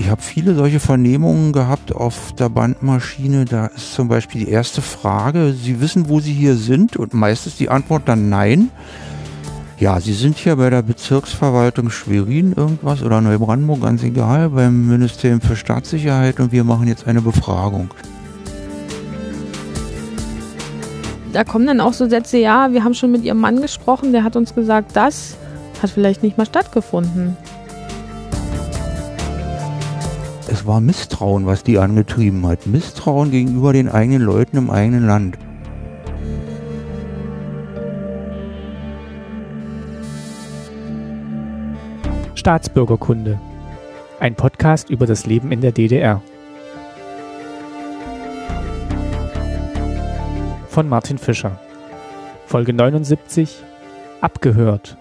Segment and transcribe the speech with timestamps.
[0.00, 3.44] Ich habe viele solche Vernehmungen gehabt auf der Bandmaschine.
[3.44, 6.96] Da ist zum Beispiel die erste Frage, Sie wissen, wo Sie hier sind?
[6.96, 8.70] Und meistens die Antwort dann nein.
[9.78, 15.42] Ja, Sie sind hier bei der Bezirksverwaltung Schwerin irgendwas oder Neubrandenburg, ganz egal, beim Ministerium
[15.42, 17.90] für Staatssicherheit und wir machen jetzt eine Befragung.
[21.34, 24.24] Da kommen dann auch so Sätze, ja, wir haben schon mit Ihrem Mann gesprochen, der
[24.24, 25.36] hat uns gesagt, das
[25.82, 27.36] hat vielleicht nicht mal stattgefunden.
[30.60, 32.66] Es war Misstrauen, was die angetrieben hat.
[32.66, 35.38] Misstrauen gegenüber den eigenen Leuten im eigenen Land.
[42.34, 43.40] Staatsbürgerkunde.
[44.18, 46.20] Ein Podcast über das Leben in der DDR.
[50.68, 51.58] Von Martin Fischer.
[52.44, 53.62] Folge 79.
[54.20, 54.98] Abgehört.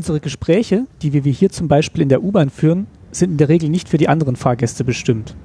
[0.00, 3.68] Unsere Gespräche, die wir hier zum Beispiel in der U-Bahn führen, sind in der Regel
[3.68, 5.36] nicht für die anderen Fahrgäste bestimmt.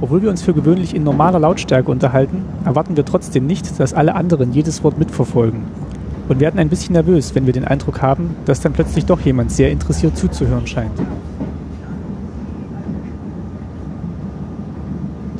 [0.00, 4.14] Obwohl wir uns für gewöhnlich in normaler Lautstärke unterhalten, erwarten wir trotzdem nicht, dass alle
[4.14, 5.64] anderen jedes Wort mitverfolgen
[6.28, 9.50] und werden ein bisschen nervös, wenn wir den Eindruck haben, dass dann plötzlich doch jemand
[9.50, 10.92] sehr interessiert zuzuhören scheint.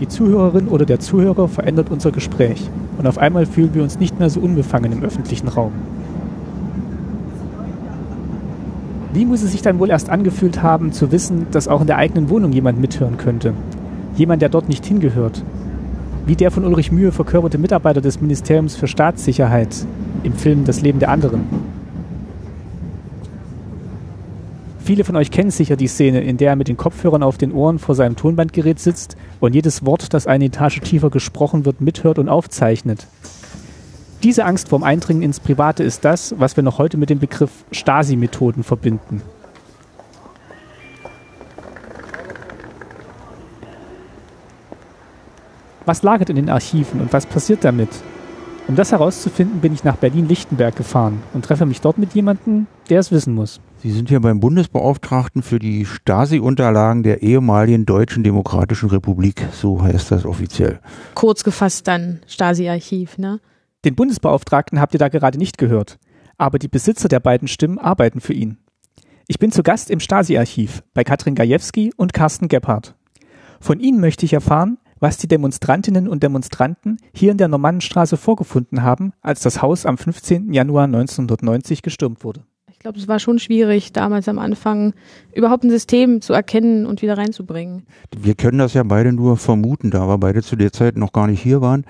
[0.00, 4.18] Die Zuhörerin oder der Zuhörer verändert unser Gespräch und auf einmal fühlen wir uns nicht
[4.18, 5.72] mehr so unbefangen im öffentlichen Raum.
[9.12, 11.98] Wie muss es sich dann wohl erst angefühlt haben, zu wissen, dass auch in der
[11.98, 13.52] eigenen Wohnung jemand mithören könnte?
[14.16, 15.42] Jemand, der dort nicht hingehört.
[16.24, 19.84] Wie der von Ulrich Mühe verkörperte Mitarbeiter des Ministeriums für Staatssicherheit
[20.22, 21.44] im Film Das Leben der anderen.
[24.90, 27.52] Viele von euch kennen sicher die Szene, in der er mit den Kopfhörern auf den
[27.52, 32.18] Ohren vor seinem Tonbandgerät sitzt und jedes Wort, das eine Etage tiefer gesprochen wird, mithört
[32.18, 33.06] und aufzeichnet.
[34.24, 37.52] Diese Angst vorm Eindringen ins Private ist das, was wir noch heute mit dem Begriff
[37.70, 39.22] Stasi-Methoden verbinden.
[45.86, 47.90] Was lagert in den Archiven und was passiert damit?
[48.66, 52.98] Um das herauszufinden, bin ich nach Berlin-Lichtenberg gefahren und treffe mich dort mit jemandem, der
[52.98, 53.60] es wissen muss.
[53.82, 60.10] Sie sind hier beim Bundesbeauftragten für die Stasi-Unterlagen der ehemaligen Deutschen Demokratischen Republik, so heißt
[60.10, 60.80] das offiziell.
[61.14, 63.41] Kurz gefasst dann Stasi-Archiv, ne?
[63.86, 65.98] Den Bundesbeauftragten habt ihr da gerade nicht gehört,
[66.36, 68.58] aber die Besitzer der beiden Stimmen arbeiten für ihn.
[69.28, 72.97] Ich bin zu Gast im Stasi-Archiv bei Katrin Gajewski und Carsten Gebhardt.
[73.60, 78.82] Von ihnen möchte ich erfahren, was die Demonstrantinnen und Demonstranten hier in der Normannenstraße vorgefunden
[78.82, 80.52] haben, als das Haus am 15.
[80.52, 82.44] Januar 1990 gestürmt wurde.
[82.80, 84.94] Ich glaube, es war schon schwierig, damals am Anfang
[85.34, 87.82] überhaupt ein System zu erkennen und wieder reinzubringen.
[88.18, 91.26] Wir können das ja beide nur vermuten, da wir beide zu der Zeit noch gar
[91.26, 91.84] nicht hier waren.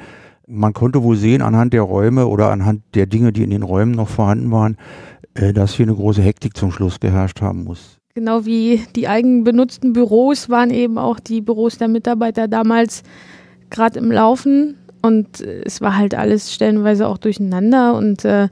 [0.49, 3.93] Man konnte wohl sehen anhand der Räume oder anhand der Dinge, die in den Räumen
[3.93, 4.79] noch vorhanden waren,
[5.35, 8.01] äh, dass hier eine große Hektik zum Schluss geherrscht haben muss.
[8.15, 13.05] Genau wie die eigen benutzten Büros waren eben auch die Büros der Mitarbeiter damals
[13.71, 18.49] gerade im Laufen und äh, es war halt alles stellenweise auch durcheinander und äh,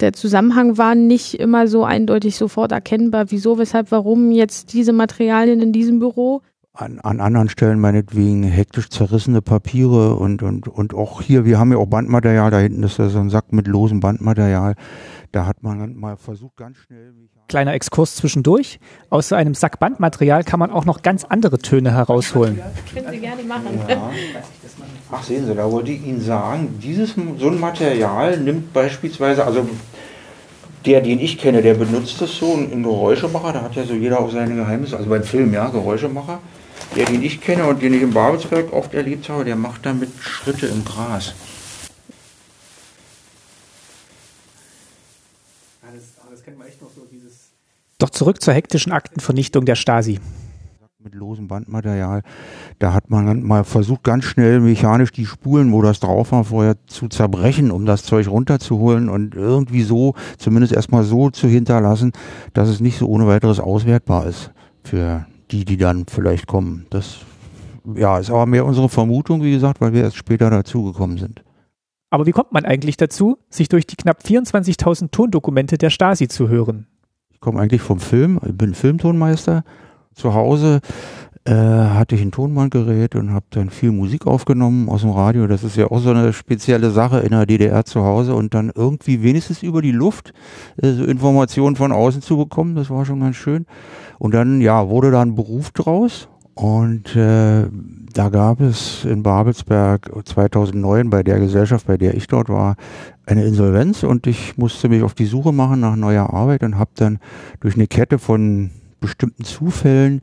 [0.00, 5.60] der Zusammenhang war nicht immer so eindeutig sofort erkennbar, wieso, weshalb, warum jetzt diese Materialien
[5.60, 6.42] in diesem Büro.
[6.72, 11.72] An, an anderen Stellen meinetwegen hektisch zerrissene Papiere und, und, und auch hier, wir haben
[11.72, 14.74] ja auch Bandmaterial, da hinten ist ja so ein Sack mit losem Bandmaterial.
[15.32, 17.12] Da hat man mal versucht, ganz schnell.
[17.48, 18.78] Kleiner Exkurs zwischendurch.
[19.08, 22.60] Aus so einem Sack Bandmaterial kann man auch noch ganz andere Töne herausholen.
[22.92, 23.80] Können Sie gerne machen.
[23.88, 24.10] Ja.
[25.10, 29.66] Ach, sehen Sie, da wollte ich Ihnen sagen, dieses, so ein Material nimmt beispielsweise, also
[30.84, 34.20] der, den ich kenne, der benutzt das so, ein Geräuschemacher, da hat ja so jeder
[34.20, 36.40] auch seine Geheimnisse, also beim Film, ja, Geräuschemacher.
[36.96, 40.10] Der, den ich kenne und den ich in Babelsberg oft erlebt habe, der macht damit
[40.20, 41.34] Schritte im Gras.
[47.98, 50.20] Doch zurück zur hektischen Aktenvernichtung der Stasi.
[51.00, 52.22] mit losem Bandmaterial.
[52.78, 56.44] Da hat man dann mal versucht, ganz schnell mechanisch die Spulen, wo das drauf war,
[56.44, 62.12] vorher zu zerbrechen, um das Zeug runterzuholen und irgendwie so, zumindest erstmal so zu hinterlassen,
[62.52, 64.52] dass es nicht so ohne weiteres auswertbar ist
[64.84, 66.86] für die, die dann vielleicht kommen.
[66.90, 67.18] Das
[67.96, 71.42] ja, ist aber mehr unsere Vermutung, wie gesagt, weil wir erst später dazugekommen sind.
[72.10, 76.48] Aber wie kommt man eigentlich dazu, sich durch die knapp 24.000 Tondokumente der Stasi zu
[76.48, 76.86] hören?
[77.38, 79.62] Ich komme eigentlich vom Film, ich bin Filmtonmeister
[80.12, 80.80] zu Hause
[81.44, 85.46] äh, hatte ich ein Tonbandgerät und habe dann viel Musik aufgenommen aus dem Radio.
[85.46, 88.70] Das ist ja auch so eine spezielle Sache in der DDR zu Hause und dann
[88.74, 90.34] irgendwie wenigstens über die Luft
[90.82, 92.74] äh, so Informationen von außen zu bekommen.
[92.74, 93.66] Das war schon ganz schön.
[94.18, 96.28] Und dann, ja, wurde da ein Beruf draus.
[96.60, 97.68] Und äh,
[98.14, 102.74] da gab es in Babelsberg 2009 bei der Gesellschaft, bei der ich dort war,
[103.26, 106.90] eine Insolvenz und ich musste mich auf die Suche machen nach neuer Arbeit und habe
[106.96, 107.20] dann
[107.60, 110.20] durch eine Kette von bestimmten Zufällen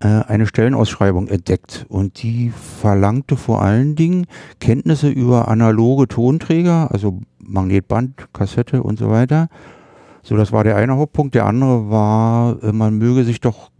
[0.00, 4.26] äh, eine Stellenausschreibung entdeckt und die verlangte vor allen Dingen
[4.58, 9.46] Kenntnisse über analoge Tonträger, also Magnetband, Kassette und so weiter.
[10.24, 11.36] So, das war der eine Hauptpunkt.
[11.36, 13.70] Der andere war, äh, man möge sich doch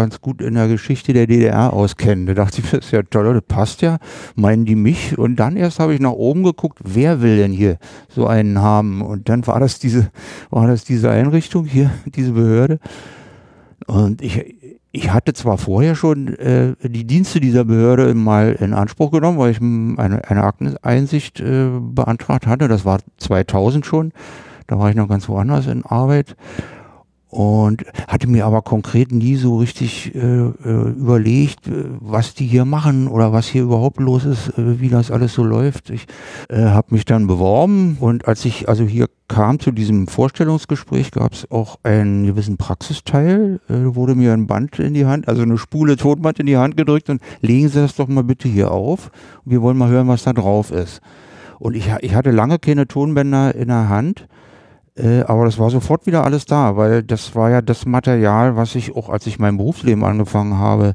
[0.00, 2.24] ganz gut in der Geschichte der DDR auskennen.
[2.24, 3.98] Da dachte ich, das ist ja toll, das passt ja.
[4.34, 5.18] Meinen die mich?
[5.18, 7.76] Und dann erst habe ich nach oben geguckt, wer will denn hier
[8.08, 9.02] so einen haben?
[9.02, 10.10] Und dann war das diese,
[10.48, 12.78] war das diese Einrichtung hier, diese Behörde.
[13.86, 19.10] Und ich, ich hatte zwar vorher schon äh, die Dienste dieser Behörde mal in Anspruch
[19.10, 22.68] genommen, weil ich eine, eine Akteneinsicht äh, beantragt hatte.
[22.68, 24.12] Das war 2000 schon.
[24.66, 26.36] Da war ich noch ganz woanders in Arbeit
[27.30, 32.64] und hatte mir aber konkret nie so richtig äh, äh, überlegt, äh, was die hier
[32.64, 35.90] machen oder was hier überhaupt los ist, äh, wie das alles so läuft.
[35.90, 36.06] Ich
[36.48, 41.32] äh, habe mich dann beworben und als ich also hier kam zu diesem Vorstellungsgespräch, gab
[41.32, 45.56] es auch einen gewissen Praxisteil, äh, wurde mir ein Band in die Hand, also eine
[45.56, 49.12] Spule Tonband in die Hand gedrückt und legen Sie das doch mal bitte hier auf.
[49.44, 51.00] Wir wollen mal hören, was da drauf ist.
[51.60, 54.26] Und ich, ich hatte lange keine Tonbänder in der Hand
[55.02, 58.74] äh, aber das war sofort wieder alles da, weil das war ja das Material, was
[58.74, 60.94] ich auch, als ich mein Berufsleben angefangen habe,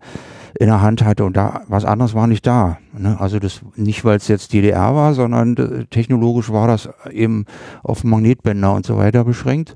[0.57, 2.77] in der Hand hatte und da was anderes war nicht da.
[2.97, 3.19] Ne?
[3.19, 7.45] Also das nicht, weil es jetzt DDR war, sondern äh, technologisch war das eben
[7.83, 9.75] auf Magnetbänder und so weiter beschränkt.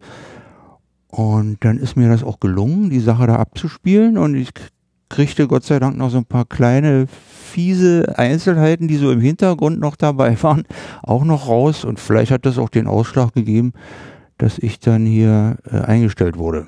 [1.09, 4.51] Und dann ist mir das auch gelungen, die Sache da abzuspielen und ich
[5.09, 9.79] kriegte Gott sei Dank noch so ein paar kleine fiese Einzelheiten, die so im Hintergrund
[9.79, 10.63] noch dabei waren,
[11.01, 13.73] auch noch raus und vielleicht hat das auch den Ausschlag gegeben,
[14.39, 16.65] dass ich dann hier äh, eingestellt wurde.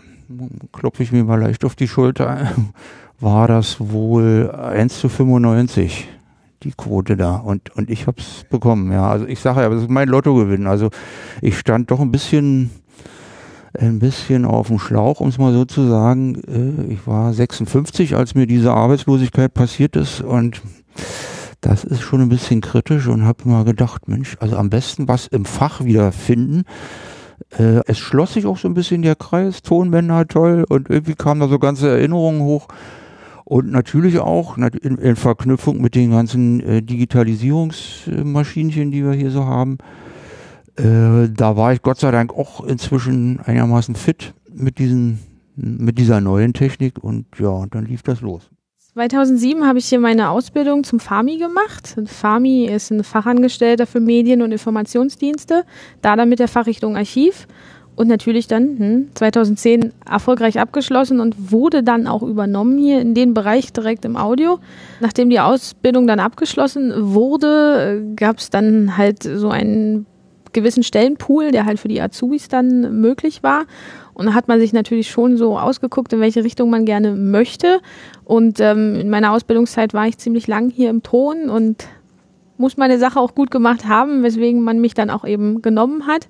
[0.71, 2.51] Klopfe ich mir mal leicht auf die Schulter,
[3.19, 6.07] war das wohl 1 zu 95
[6.63, 9.09] die Quote da und und ich hab's bekommen, ja.
[9.09, 10.67] Also ich sage ja, das ist mein Lottogewinn.
[10.67, 10.91] Also
[11.41, 12.69] ich stand doch ein bisschen
[13.73, 16.35] ein bisschen auf dem Schlauch, um es mal so zu sagen.
[16.47, 20.61] Äh, ich war 56, als mir diese Arbeitslosigkeit passiert ist und
[21.61, 25.27] das ist schon ein bisschen kritisch und habe mal gedacht, Mensch, also am besten was
[25.27, 26.63] im Fach wiederfinden,
[27.49, 31.41] äh, es schloss sich auch so ein bisschen der Kreis, Tonbänder toll und irgendwie kamen
[31.41, 32.67] da so ganze Erinnerungen hoch.
[33.43, 39.45] Und natürlich auch in, in Verknüpfung mit den ganzen äh, Digitalisierungsmaschinchen, die wir hier so
[39.45, 39.79] haben.
[40.77, 45.19] Äh, da war ich Gott sei Dank auch inzwischen einigermaßen fit mit diesen,
[45.55, 48.49] mit dieser neuen Technik und ja, dann lief das los.
[48.93, 51.95] 2007 habe ich hier meine Ausbildung zum FAMI gemacht.
[52.05, 55.63] FAMI ist ein Fachangestellter für Medien- und Informationsdienste,
[56.01, 57.47] da dann mit der Fachrichtung Archiv
[57.95, 63.33] und natürlich dann hm, 2010 erfolgreich abgeschlossen und wurde dann auch übernommen hier in den
[63.33, 64.59] Bereich direkt im Audio.
[64.99, 70.05] Nachdem die Ausbildung dann abgeschlossen wurde, gab es dann halt so einen
[70.51, 73.63] gewissen Stellenpool, der halt für die Azubis dann möglich war.
[74.21, 77.79] Und da hat man sich natürlich schon so ausgeguckt, in welche Richtung man gerne möchte.
[78.23, 81.87] Und ähm, in meiner Ausbildungszeit war ich ziemlich lang hier im Ton und
[82.57, 86.27] muss meine Sache auch gut gemacht haben, weswegen man mich dann auch eben genommen hat.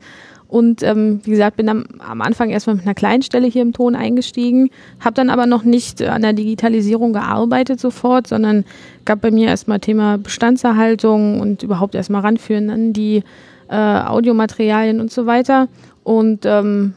[0.48, 3.74] Und ähm, wie gesagt, bin am, am Anfang erstmal mit einer kleinen Stelle hier im
[3.74, 4.69] Ton eingestiegen,
[5.01, 8.63] habe dann aber noch nicht an der Digitalisierung gearbeitet sofort, sondern
[9.03, 13.24] gab bei mir erstmal Thema Bestandserhaltung und überhaupt erstmal ranführen an die
[13.69, 15.67] äh, Audiomaterialien und so weiter.
[16.05, 16.93] Und ähm,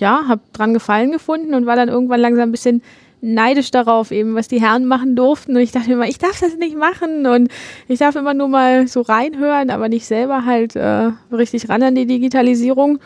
[0.00, 2.82] ja, habe dran Gefallen gefunden und war dann irgendwann langsam ein bisschen
[3.22, 5.54] neidisch darauf, eben was die Herren machen durften.
[5.54, 7.50] Und ich dachte immer, ich darf das nicht machen und
[7.86, 11.94] ich darf immer nur mal so reinhören, aber nicht selber halt äh, richtig ran an
[11.94, 12.98] die Digitalisierung.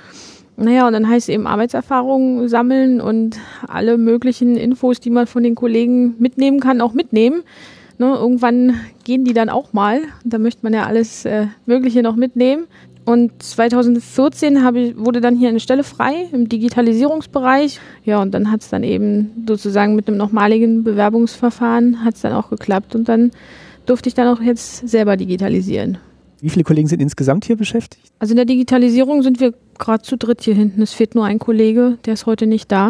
[0.57, 5.43] Naja, und dann heißt es eben Arbeitserfahrungen sammeln und alle möglichen Infos, die man von
[5.43, 7.43] den Kollegen mitnehmen kann, auch mitnehmen.
[7.99, 10.01] Ne, irgendwann gehen die dann auch mal.
[10.25, 12.67] Da möchte man ja alles äh, Mögliche noch mitnehmen.
[13.05, 17.81] Und 2014 habe, wurde dann hier eine Stelle frei im Digitalisierungsbereich.
[18.05, 22.33] Ja, und dann hat es dann eben sozusagen mit einem nochmaligen Bewerbungsverfahren hat es dann
[22.33, 22.95] auch geklappt.
[22.95, 23.31] Und dann
[23.85, 25.99] durfte ich dann auch jetzt selber digitalisieren.
[26.41, 28.13] Wie viele Kollegen sind insgesamt hier beschäftigt?
[28.19, 30.81] Also in der Digitalisierung sind wir gerade zu dritt hier hinten.
[30.83, 32.89] Es fehlt nur ein Kollege, der ist heute nicht da.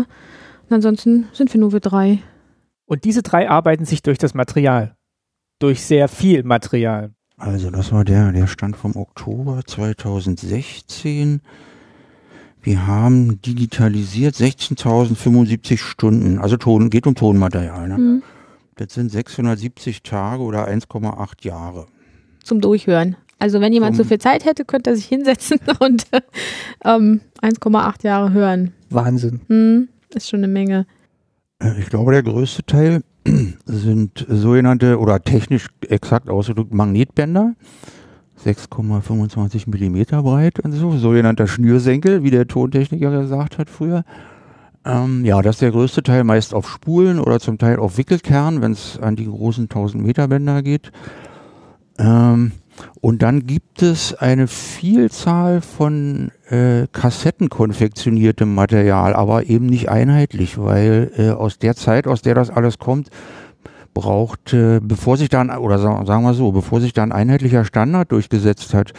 [0.68, 2.18] Und ansonsten sind wir nur wir drei.
[2.86, 4.96] Und diese drei arbeiten sich durch das Material.
[5.58, 7.12] Durch sehr viel Material.
[7.36, 11.40] Also das war der, der Stand vom Oktober 2016.
[12.62, 17.88] Wir haben digitalisiert 16.075 Stunden, also Ton, geht um Tonmaterial.
[17.88, 17.98] Ne?
[17.98, 18.22] Mhm.
[18.76, 21.86] Das sind 670 Tage oder 1,8 Jahre.
[22.42, 23.16] Zum Durchhören.
[23.38, 26.20] Also wenn jemand Zum- so viel Zeit hätte, könnte er sich hinsetzen und äh,
[26.84, 28.72] ähm, 1,8 Jahre hören.
[28.90, 29.40] Wahnsinn.
[29.48, 30.86] Hm, ist schon eine Menge.
[31.58, 33.02] Äh, Ich glaube, der größte Teil
[33.64, 37.54] sind sogenannte oder technisch exakt ausgedrückt Magnetbänder.
[38.44, 44.04] 6,25 Millimeter breit und so, sogenannter Schnürsenkel, wie der Tontechniker gesagt hat früher.
[44.84, 48.60] Ähm, ja, das ist der größte Teil, meist auf Spulen oder zum Teil auf Wickelkern,
[48.60, 50.92] wenn es an die großen 1000 Meter Bänder geht.
[51.98, 52.52] Ähm,
[53.00, 60.58] und dann gibt es eine Vielzahl von äh, Kassetten konfektioniertem Material, aber eben nicht einheitlich,
[60.58, 63.10] weil äh, aus der Zeit, aus der das alles kommt,
[63.94, 67.64] braucht, äh, bevor sich dann, oder sa- sagen wir so, bevor sich da ein einheitlicher
[67.64, 68.92] Standard durchgesetzt hat,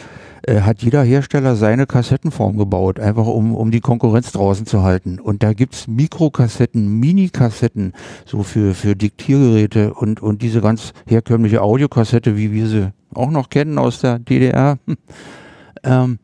[0.46, 5.20] äh, hat jeder Hersteller seine Kassettenform gebaut, einfach um, um die Konkurrenz draußen zu halten.
[5.20, 7.92] Und da gibt's Mikrokassetten, Minikassetten,
[8.24, 13.50] so für, für Diktiergeräte und, und diese ganz herkömmliche Audiokassette, wie wir sie auch noch
[13.50, 14.78] kennen aus der DDR.
[15.84, 16.18] ähm,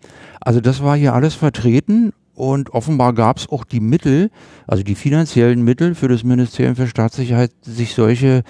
[0.45, 4.31] also das war hier alles vertreten und offenbar gab es auch die Mittel,
[4.67, 8.43] also die finanziellen Mittel für das Ministerium für Staatssicherheit, sich solche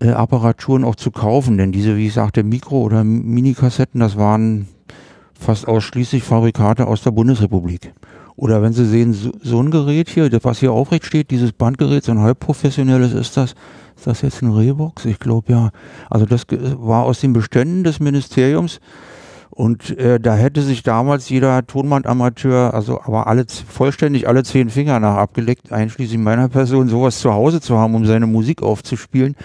[0.00, 1.56] äh, Apparaturen auch zu kaufen.
[1.56, 4.68] Denn diese, wie ich sagte, Mikro- oder Minikassetten, das waren
[5.38, 7.92] fast ausschließlich Fabrikate aus der Bundesrepublik.
[8.36, 11.52] Oder wenn Sie sehen, so, so ein Gerät hier, das, was hier aufrecht steht, dieses
[11.52, 13.54] Bandgerät, so ein halbprofessionelles ist das.
[13.96, 15.04] Ist das jetzt eine Rehbox?
[15.04, 15.70] Ich glaube ja.
[16.10, 18.80] Also das war aus den Beständen des Ministeriums.
[19.54, 24.98] Und äh, da hätte sich damals jeder Tonbandamateur, also aber alle vollständig alle zehn Finger
[24.98, 29.36] nach abgeleckt, einschließlich meiner Person, sowas zu Hause zu haben, um seine Musik aufzuspielen.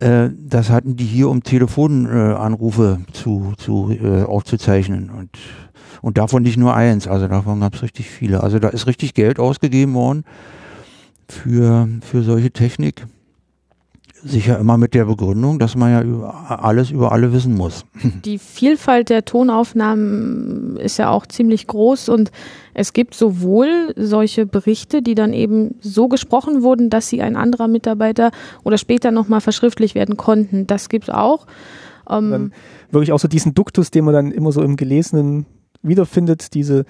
[0.00, 5.08] Äh, das hatten die hier, um Telefonanrufe äh, zu, zu äh, aufzuzeichnen.
[5.08, 5.30] Und,
[6.02, 8.42] und davon nicht nur eins, also davon gab es richtig viele.
[8.42, 10.24] Also da ist richtig Geld ausgegeben worden
[11.26, 13.06] für, für solche Technik.
[14.24, 17.84] Sicher immer mit der Begründung, dass man ja über alles über alle wissen muss.
[18.24, 22.30] Die Vielfalt der Tonaufnahmen ist ja auch ziemlich groß und
[22.74, 27.68] es gibt sowohl solche Berichte, die dann eben so gesprochen wurden, dass sie ein anderer
[27.68, 28.30] Mitarbeiter
[28.64, 30.66] oder später nochmal verschriftlich werden konnten.
[30.66, 31.46] Das gibt's auch.
[32.08, 32.52] Ähm, Dann
[32.90, 35.46] wirklich auch so diesen Duktus, den man dann immer so im Gelesenen
[35.82, 36.84] wiederfindet, diese,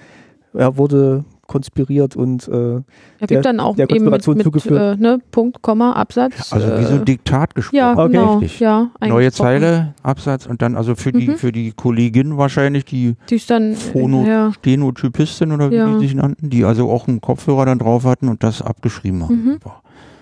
[0.53, 2.83] ja, wurde konspiriert und äh, er
[3.19, 4.97] der- gibt dann auch der eben mit, Konspiration mit zugeführt.
[4.99, 6.53] äh, ne, Punkt, Komma, Absatz.
[6.53, 7.75] Also wie so äh, ein Diktat gesprochen.
[7.75, 8.11] Ja, Okay.
[8.13, 8.37] genau.
[8.37, 8.59] Richtig.
[8.61, 9.31] Ja, Neue.
[9.33, 11.35] Zeile, Absatz und dann also für die Mhm.
[11.37, 15.87] für die Kollegin wahrscheinlich die Die ist dann Phono- ja, Stenotypistin oder wie Ja.
[15.97, 19.35] die sich nannten, die also auch einen Kopfhörer dann drauf hatten und das abgeschrieben haben.
[19.45, 19.57] Mhm.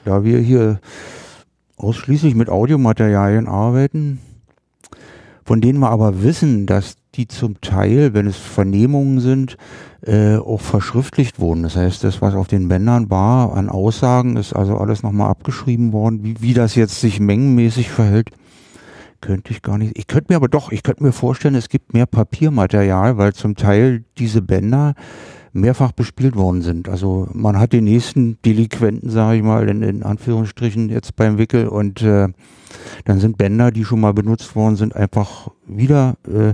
[0.06, 0.80] Da wir hier
[1.78, 4.20] ausschließlich mit Audiomaterialien arbeiten,
[5.46, 9.58] von denen wir aber wissen, dass die zum Teil, wenn es Vernehmungen sind,
[10.06, 11.64] äh, auch verschriftlicht wurden.
[11.64, 15.92] Das heißt, das, was auf den Bändern war an Aussagen, ist also alles nochmal abgeschrieben
[15.92, 16.24] worden.
[16.24, 18.30] Wie, wie das jetzt sich mengenmäßig verhält,
[19.20, 19.98] könnte ich gar nicht.
[19.98, 23.56] Ich könnte mir aber doch, ich könnte mir vorstellen, es gibt mehr Papiermaterial, weil zum
[23.56, 24.94] Teil diese Bänder
[25.60, 26.90] mehrfach bespielt worden sind.
[26.90, 31.68] Also man hat den nächsten Delinquenten, sage ich mal, in, in Anführungsstrichen jetzt beim Wickel
[31.68, 32.30] und äh,
[33.06, 36.54] dann sind Bänder, die schon mal benutzt worden sind, einfach wieder äh,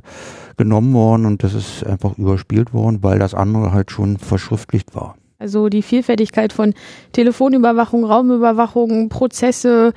[0.57, 5.15] genommen worden und das ist einfach überspielt worden, weil das andere halt schon verschriftlicht war.
[5.39, 6.73] Also die Vielfältigkeit von
[7.11, 9.93] Telefonüberwachung, Raumüberwachung, Prozesse,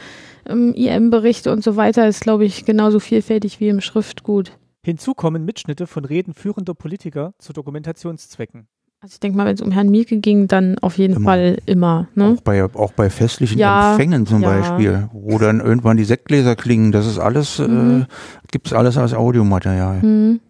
[0.49, 4.59] ähm, IM-Berichte und so weiter ist, glaube ich, genauso vielfältig wie im Schriftgut.
[4.85, 8.67] hinzu kommen Mitschnitte von Reden führender Politiker zu Dokumentationszwecken.
[9.07, 11.25] Also ich denke mal, wenn es um Herrn Mielke ging, dann auf jeden Immer.
[11.25, 12.09] Fall immer.
[12.17, 12.35] Ne?
[12.37, 14.49] Auch bei, auch bei festlichen Ja, Empfängen zum ja.
[14.49, 18.01] Beispiel, wo dann irgendwann die Sektgläser klingen, das ist alles, Mhm.
[18.01, 18.07] äh,
[18.51, 20.03] gibt's alles als Audiomaterial.
[20.03, 20.41] Hm.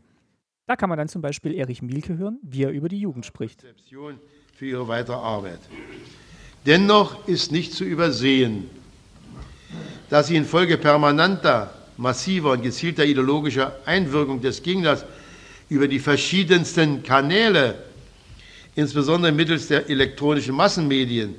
[0.67, 3.63] Da kann man dann zum Beispiel Erich Mielke hören, wie er über die Jugend spricht.
[4.55, 5.61] Für ihre weitere Arbeit.
[6.65, 8.71] Dennoch ist nicht zu übersehen,
[10.09, 15.05] dass sie infolge permanenter, massiver und gezielter ideologischer Einwirkung des Gegners
[15.69, 17.75] über die verschiedensten Kanäle,
[18.77, 21.35] insbesondere mittels der elektronischen Massenmedien,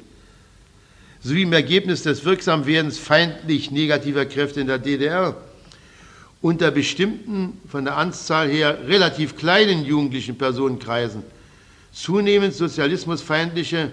[1.21, 5.35] sowie im Ergebnis des Wirksamwerdens feindlich negativer Kräfte in der DDR
[6.41, 11.23] unter bestimmten, von der Anzahl her relativ kleinen jugendlichen Personenkreisen
[11.91, 13.91] zunehmend sozialismusfeindliche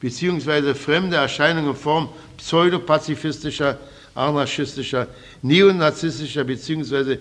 [0.00, 0.74] bzw.
[0.74, 3.78] fremde Erscheinungen in Form pseudopazifistischer,
[4.14, 5.06] anarchistischer,
[5.42, 7.18] neonazistischer bzw.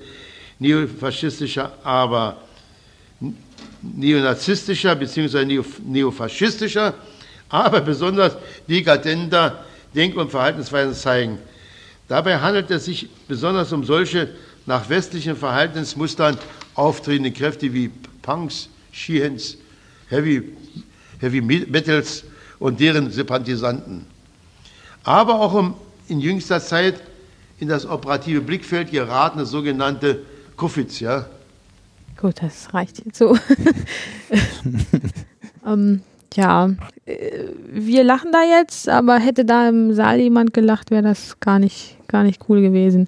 [0.58, 2.42] neofaschistischer, aber
[3.82, 5.64] neonazistischer bzw.
[5.86, 6.94] neofaschistischer,
[7.50, 8.36] aber besonders
[8.68, 11.40] dekadenter Denk- und Verhaltensweisen zeigen.
[12.08, 14.30] Dabei handelt es sich besonders um solche
[14.66, 16.38] nach westlichen Verhaltensmustern
[16.76, 17.90] auftretende Kräfte wie
[18.22, 19.58] Punks, Shihens,
[20.10, 20.56] Heavy,
[21.20, 22.24] Heavy Metals
[22.60, 24.06] und deren Sympathisanten.
[25.04, 25.76] Aber auch um
[26.08, 27.02] in jüngster Zeit
[27.60, 30.20] in das operative Blickfeld geratene sogenannte
[30.56, 31.26] Kuffits, ja.
[32.20, 33.38] Gut, das reicht jetzt so.
[35.66, 36.02] ähm,
[36.34, 36.70] ja,
[37.06, 41.60] äh, wir lachen da jetzt, aber hätte da im Saal jemand gelacht, wäre das gar
[41.60, 43.08] nicht, gar nicht cool gewesen.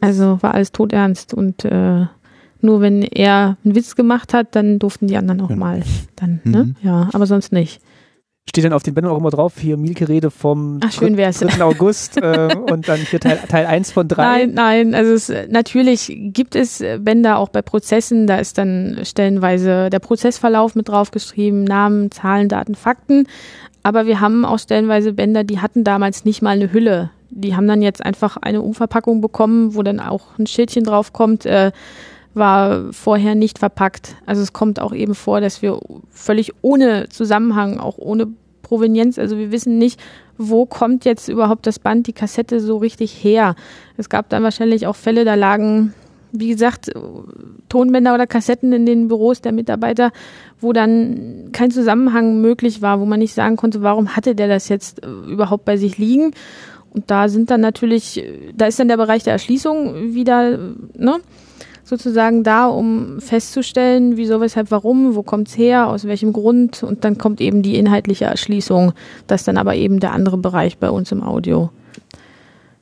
[0.00, 2.06] Also war alles todernst und äh,
[2.60, 5.56] nur wenn er einen Witz gemacht hat, dann durften die anderen auch ja.
[5.56, 5.82] mal
[6.16, 6.64] dann, ne?
[6.64, 6.76] Mhm.
[6.82, 7.80] Ja, aber sonst nicht.
[8.48, 11.62] Steht dann auf den Bändern auch immer drauf, hier Mielke-Rede vom Ach, schön 3.
[11.62, 14.22] August äh, und dann hier Teil, Teil 1 von 3.
[14.22, 19.90] Nein, nein, also es, natürlich gibt es Bänder auch bei Prozessen, da ist dann stellenweise
[19.90, 23.26] der Prozessverlauf mit draufgeschrieben, Namen, Zahlen, Daten, Fakten.
[23.82, 27.10] Aber wir haben auch stellenweise Bänder, die hatten damals nicht mal eine Hülle.
[27.30, 31.72] Die haben dann jetzt einfach eine Umverpackung bekommen, wo dann auch ein Schildchen draufkommt, äh,
[32.34, 34.16] war vorher nicht verpackt.
[34.26, 38.28] Also es kommt auch eben vor, dass wir völlig ohne Zusammenhang, auch ohne
[38.62, 40.00] Provenienz, also wir wissen nicht,
[40.38, 43.54] wo kommt jetzt überhaupt das Band, die Kassette so richtig her.
[43.96, 45.92] Es gab dann wahrscheinlich auch Fälle, da lagen,
[46.32, 46.90] wie gesagt,
[47.68, 50.10] Tonbänder oder Kassetten in den Büros der Mitarbeiter,
[50.60, 54.68] wo dann kein Zusammenhang möglich war, wo man nicht sagen konnte, warum hatte der das
[54.68, 56.32] jetzt äh, überhaupt bei sich liegen.
[56.90, 58.22] Und da sind dann natürlich,
[58.54, 60.58] da ist dann der Bereich der Erschließung wieder,
[60.94, 61.20] ne?
[61.84, 67.18] Sozusagen da, um festzustellen, wieso, weshalb, warum, wo kommt's her, aus welchem Grund und dann
[67.18, 68.92] kommt eben die inhaltliche Erschließung.
[69.26, 71.70] Das ist dann aber eben der andere Bereich bei uns im Audio.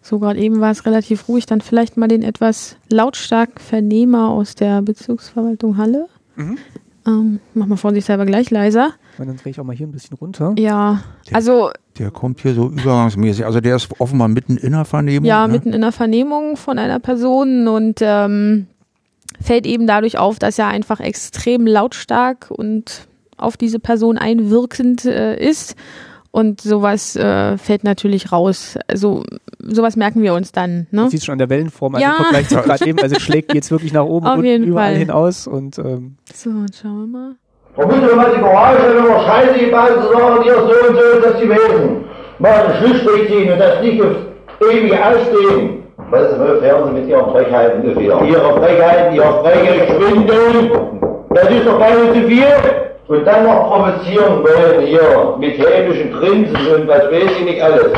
[0.02, 1.46] So, gerade eben war es relativ ruhig.
[1.46, 6.06] Dann vielleicht mal den etwas lautstarken Vernehmer aus der Bezirksverwaltung Halle.
[6.36, 6.58] Mhm.
[7.06, 8.92] Ähm, mach mal vorsichtshalber gleich leiser.
[9.18, 10.54] Und dann drehe ich auch mal hier ein bisschen runter.
[10.58, 11.70] Ja, der, also.
[11.98, 13.44] Der kommt hier so übergangsmäßig.
[13.44, 15.26] Also der ist offenbar mitten in der Vernehmung.
[15.26, 15.52] Ja, ne?
[15.52, 18.66] mitten in der Vernehmung von einer Person und ähm,
[19.40, 25.36] fällt eben dadurch auf, dass er einfach extrem lautstark und auf diese Person einwirkend äh,
[25.36, 25.76] ist.
[26.32, 28.78] Und sowas äh, fällt natürlich raus.
[28.86, 29.24] Also
[29.58, 30.86] sowas merken wir uns dann.
[30.92, 31.02] Ne?
[31.02, 32.16] Das sieht schon an der Wellenform, also ja.
[32.16, 34.98] im Vergleich zu gerade eben, also schlägt jetzt wirklich nach oben Auf und überall Fall.
[34.98, 35.48] hinaus.
[35.48, 37.36] Und, ähm so, und schauen wir mal.
[37.74, 41.24] Vermutlich mal die Garage, wenn wir Scheiße gebaut zu sagen, ihr so und so ist
[41.24, 42.04] das gewesen.
[42.38, 44.16] Mal Schlussstrich ziehen und das nicht auf
[44.70, 45.79] ewig ausdehnen.
[46.10, 48.14] Was hören Sie mit Ihren Frechheiten gefehlt?
[48.26, 50.70] Ihre Frechheiten, Ihr freche Schwindel,
[51.30, 52.46] das ist doch gar nicht zu viel.
[53.06, 57.92] Und dann noch provozieren wollen hier mit hämischen Grinsen und was weiß ich nicht alles.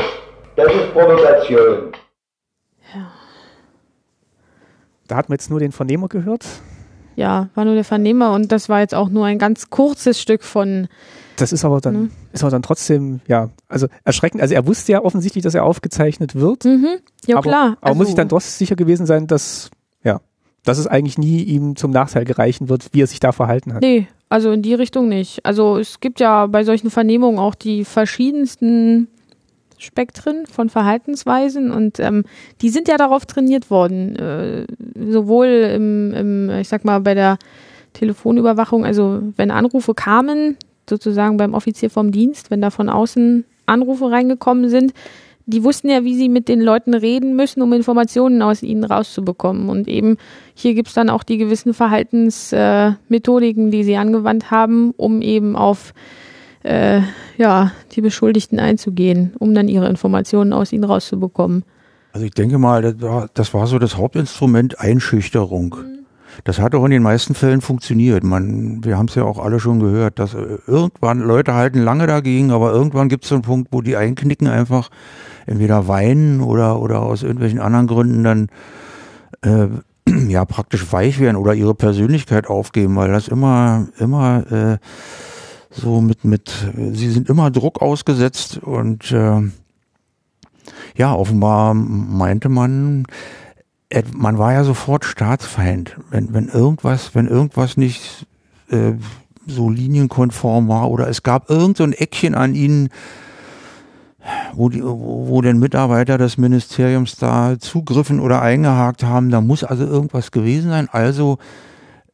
[0.55, 1.91] Das ist Provokation.
[2.93, 3.11] Ja.
[5.07, 6.45] Da hat man jetzt nur den Vernehmer gehört.
[7.15, 10.43] Ja, war nur der Vernehmer und das war jetzt auch nur ein ganz kurzes Stück
[10.43, 10.87] von
[11.35, 12.11] das ist aber dann, mhm.
[12.31, 14.41] ist aber dann trotzdem, ja, also erschreckend.
[14.41, 16.65] Also er wusste ja offensichtlich, dass er aufgezeichnet wird.
[16.65, 16.99] Mhm.
[17.25, 17.77] Ja, aber, klar.
[17.81, 19.71] Aber also, muss ich dann doch sicher gewesen sein, dass,
[20.03, 20.21] ja,
[20.63, 23.81] dass es eigentlich nie ihm zum Nachteil gereichen wird, wie er sich da verhalten hat.
[23.81, 25.45] Nee, also in die Richtung nicht.
[25.45, 29.07] Also es gibt ja bei solchen Vernehmungen auch die verschiedensten
[29.77, 32.23] Spektren von Verhaltensweisen und ähm,
[32.61, 34.65] die sind ja darauf trainiert worden, äh,
[35.11, 37.37] sowohl im, im, ich sag mal, bei der
[37.93, 40.57] Telefonüberwachung, also wenn Anrufe kamen,
[40.89, 44.93] sozusagen beim Offizier vom Dienst, wenn da von außen Anrufe reingekommen sind,
[45.45, 49.67] die wussten ja, wie sie mit den Leuten reden müssen, um Informationen aus ihnen rauszubekommen.
[49.69, 50.17] Und eben
[50.53, 55.93] hier gibt's dann auch die gewissen Verhaltensmethodiken, äh, die sie angewandt haben, um eben auf
[56.63, 57.01] äh,
[57.37, 61.65] ja, die Beschuldigten einzugehen, um dann ihre Informationen aus ihnen rauszubekommen.
[62.13, 65.75] Also ich denke mal, das war, das war so das Hauptinstrument Einschüchterung.
[65.75, 66.02] Mhm.
[66.43, 68.23] Das hat auch in den meisten Fällen funktioniert.
[68.23, 72.07] Man, wir haben es ja auch alle schon gehört, dass äh, irgendwann Leute halten lange
[72.07, 74.89] dagegen, aber irgendwann gibt es so einen Punkt, wo die einknicken einfach
[75.45, 78.49] entweder weinen oder oder aus irgendwelchen anderen Gründen dann
[79.41, 79.67] äh,
[80.27, 84.77] ja praktisch weich werden oder ihre Persönlichkeit aufgeben, weil das immer immer äh,
[85.69, 86.51] so mit mit
[86.93, 89.41] sie sind immer Druck ausgesetzt und äh,
[90.95, 93.05] ja offenbar meinte man
[94.13, 98.25] man war ja sofort Staatsfeind, wenn, wenn irgendwas, wenn irgendwas nicht
[98.69, 98.93] äh,
[99.45, 102.89] so linienkonform war oder es gab irgend so ein Eckchen an ihnen,
[104.53, 109.29] wo, die, wo, wo denn Mitarbeiter des Ministeriums da zugriffen oder eingehakt haben.
[109.29, 110.87] Da muss also irgendwas gewesen sein.
[110.91, 111.37] Also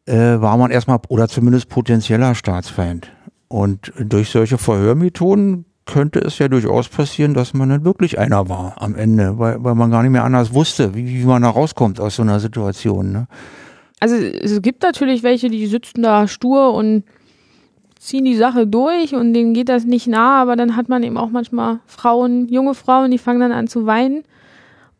[0.05, 3.11] äh, war man erstmal oder zumindest potenzieller Staatsfeind.
[3.47, 8.75] Und durch solche Verhörmethoden könnte es ja durchaus passieren, dass man dann wirklich einer war
[8.77, 11.99] am Ende, weil, weil man gar nicht mehr anders wusste, wie, wie man da rauskommt
[11.99, 13.11] aus so einer Situation.
[13.11, 13.27] Ne?
[13.99, 17.03] Also es gibt natürlich welche, die sitzen da stur und
[17.97, 21.17] ziehen die Sache durch und denen geht das nicht nah, aber dann hat man eben
[21.17, 24.23] auch manchmal Frauen, junge Frauen, die fangen dann an zu weinen.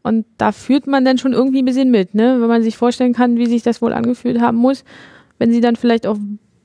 [0.02, 2.38] Und da führt man dann schon irgendwie ein bisschen mit, ne?
[2.39, 4.86] Wenn man sich vorstellen kann, wie sich das wohl angefühlt haben muss,
[5.38, 6.17] wenn sie dann vielleicht auch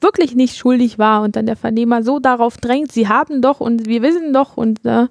[0.05, 3.87] wirklich nicht schuldig war und dann der Vernehmer so darauf drängt, sie haben doch und
[3.87, 5.09] wir wissen doch und äh,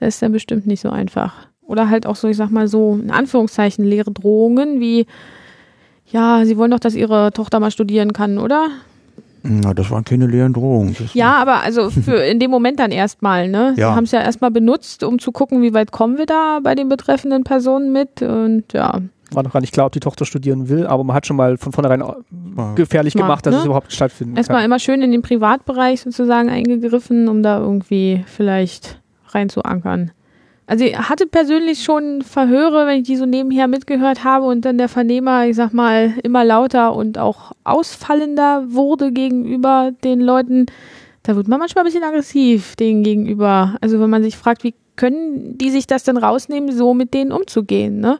[0.00, 1.46] das ist dann bestimmt nicht so einfach.
[1.60, 5.06] Oder halt auch so, ich sag mal so, in Anführungszeichen leere Drohungen wie,
[6.10, 8.68] ja, sie wollen doch, dass ihre Tochter mal studieren kann, oder?
[9.44, 10.96] Na, das waren keine leeren Drohungen.
[11.14, 13.74] Ja, aber also für in dem Moment dann erstmal, ne?
[13.76, 13.90] Ja.
[13.90, 16.74] Sie haben es ja erstmal benutzt, um zu gucken, wie weit kommen wir da bei
[16.74, 19.00] den betreffenden Personen mit und ja.
[19.34, 21.56] War noch gar nicht klar, ob die Tochter studieren will, aber man hat schon mal
[21.56, 23.60] von vornherein war- gefährlich Smart, gemacht, dass ne?
[23.60, 24.66] es überhaupt stattfinden Erstmal kann.
[24.66, 30.10] immer schön in den Privatbereich sozusagen eingegriffen, um da irgendwie vielleicht reinzuankern.
[30.66, 34.78] Also ich hatte persönlich schon Verhöre, wenn ich die so nebenher mitgehört habe und dann
[34.78, 40.66] der Vernehmer, ich sag mal, immer lauter und auch ausfallender wurde gegenüber den Leuten.
[41.24, 43.76] Da wird man manchmal ein bisschen aggressiv denen gegenüber.
[43.80, 47.32] Also wenn man sich fragt, wie können die sich das denn rausnehmen, so mit denen
[47.32, 48.18] umzugehen, ne?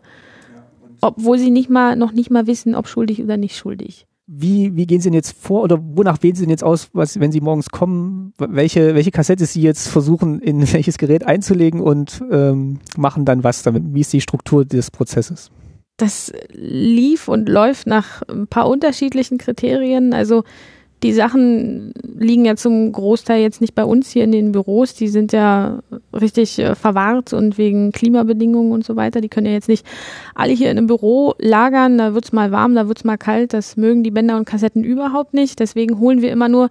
[1.02, 4.06] Obwohl sie nicht mal, noch nicht mal wissen, ob schuldig oder nicht schuldig.
[4.26, 7.20] Wie, wie gehen Sie denn jetzt vor oder wonach wählen Sie denn jetzt aus, was,
[7.20, 12.22] wenn Sie morgens kommen, welche, welche Kassette Sie jetzt versuchen, in welches Gerät einzulegen und
[12.30, 13.82] ähm, machen dann was damit?
[13.88, 15.50] Wie ist die Struktur des Prozesses?
[16.02, 20.14] das lief und läuft nach ein paar unterschiedlichen Kriterien.
[20.14, 20.42] Also
[21.02, 24.94] die Sachen liegen ja zum Großteil jetzt nicht bei uns hier in den Büros.
[24.94, 25.80] Die sind ja
[26.12, 29.20] richtig äh, verwahrt und wegen Klimabedingungen und so weiter.
[29.20, 29.84] Die können ja jetzt nicht
[30.34, 31.98] alle hier in einem Büro lagern.
[31.98, 33.52] Da wird's mal warm, da wird's mal kalt.
[33.52, 35.58] Das mögen die Bänder und Kassetten überhaupt nicht.
[35.58, 36.70] Deswegen holen wir immer nur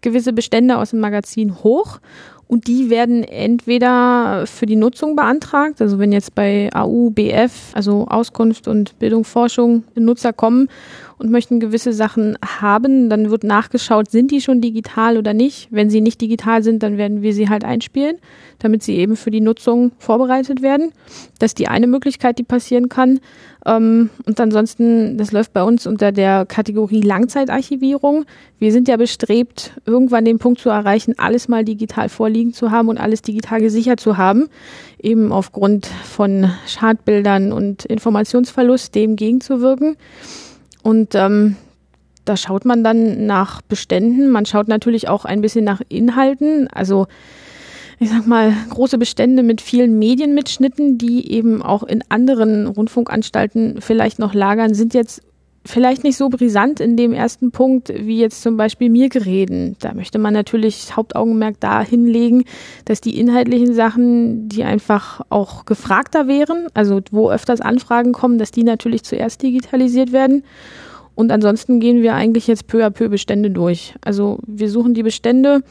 [0.00, 2.00] gewisse Bestände aus dem Magazin hoch
[2.48, 8.06] und die werden entweder für die Nutzung beantragt, also wenn jetzt bei AU, BF, also
[8.08, 10.68] Auskunft und Bildung, Forschung, Nutzer kommen
[11.18, 15.68] und möchten gewisse Sachen haben, dann wird nachgeschaut, sind die schon digital oder nicht.
[15.70, 18.18] Wenn sie nicht digital sind, dann werden wir sie halt einspielen,
[18.58, 20.92] damit sie eben für die Nutzung vorbereitet werden.
[21.38, 23.20] Das ist die eine Möglichkeit, die passieren kann.
[23.66, 28.24] Ähm, und ansonsten, das läuft bei uns unter der Kategorie Langzeitarchivierung.
[28.58, 32.88] Wir sind ja bestrebt, irgendwann den Punkt zu erreichen, alles mal digital vorliegen zu haben
[32.88, 34.48] und alles digital gesichert zu haben,
[35.02, 39.96] eben aufgrund von Schadbildern und Informationsverlust dem gegenzuwirken.
[40.82, 41.56] Und ähm,
[42.24, 44.28] da schaut man dann nach Beständen.
[44.28, 46.68] Man schaut natürlich auch ein bisschen nach Inhalten.
[46.68, 47.06] Also
[48.00, 54.18] ich sag mal, große Bestände mit vielen Medienmitschnitten, die eben auch in anderen Rundfunkanstalten vielleicht
[54.18, 55.22] noch lagern, sind jetzt
[55.68, 59.76] vielleicht nicht so brisant in dem ersten Punkt wie jetzt zum Beispiel Mirgereden.
[59.80, 62.44] Da möchte man natürlich Hauptaugenmerk da hinlegen,
[62.86, 68.50] dass die inhaltlichen Sachen, die einfach auch gefragter wären, also wo öfters Anfragen kommen, dass
[68.50, 70.42] die natürlich zuerst digitalisiert werden.
[71.14, 73.94] Und ansonsten gehen wir eigentlich jetzt peu à peu Bestände durch.
[74.00, 75.62] Also wir suchen die Bestände,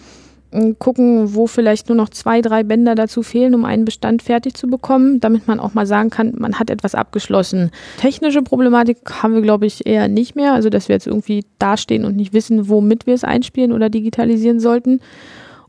[0.79, 4.67] gucken, wo vielleicht nur noch zwei, drei Bänder dazu fehlen, um einen Bestand fertig zu
[4.67, 7.71] bekommen, damit man auch mal sagen kann, man hat etwas abgeschlossen.
[7.97, 10.53] Technische Problematik haben wir, glaube ich, eher nicht mehr.
[10.53, 14.60] Also, dass wir jetzt irgendwie dastehen und nicht wissen, womit wir es einspielen oder digitalisieren
[14.60, 15.01] sollten.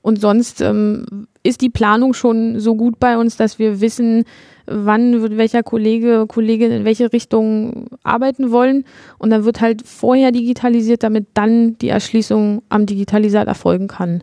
[0.01, 4.25] Und sonst ähm, ist die Planung schon so gut bei uns, dass wir wissen,
[4.67, 8.85] wann wird welcher Kollege, Kollegin in welche Richtung arbeiten wollen.
[9.19, 14.23] Und dann wird halt vorher digitalisiert, damit dann die Erschließung am Digitalisat erfolgen kann.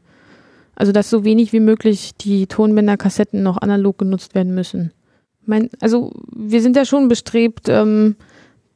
[0.75, 4.91] Also dass so wenig wie möglich die Tonbänder, Kassetten noch analog genutzt werden müssen.
[5.45, 8.15] Mein, also wir sind ja schon bestrebt, ähm,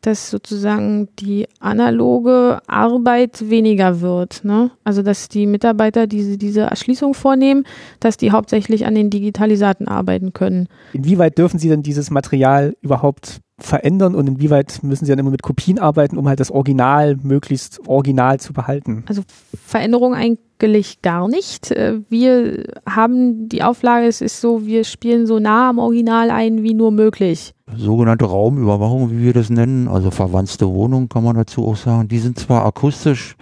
[0.01, 4.45] dass sozusagen die analoge Arbeit weniger wird.
[4.45, 4.71] Ne?
[4.83, 7.65] Also dass die Mitarbeiter diese, diese Erschließung vornehmen,
[7.99, 10.67] dass die hauptsächlich an den Digitalisaten arbeiten können.
[10.93, 15.41] Inwieweit dürfen Sie denn dieses Material überhaupt verändern und inwieweit müssen Sie dann immer mit
[15.43, 19.03] Kopien arbeiten, um halt das Original möglichst original zu behalten?
[19.07, 19.21] Also
[19.65, 21.71] Veränderung eigentlich gar nicht.
[21.71, 26.63] Äh, Wir haben die Auflage, es ist so, wir spielen so nah am Original ein
[26.63, 27.53] wie nur möglich.
[27.75, 32.07] sogenannte Raumüberwachung, wie wir das nennen, also verwandte Wohnungen kann man dazu auch sagen.
[32.07, 33.35] Die sind zwar akustisch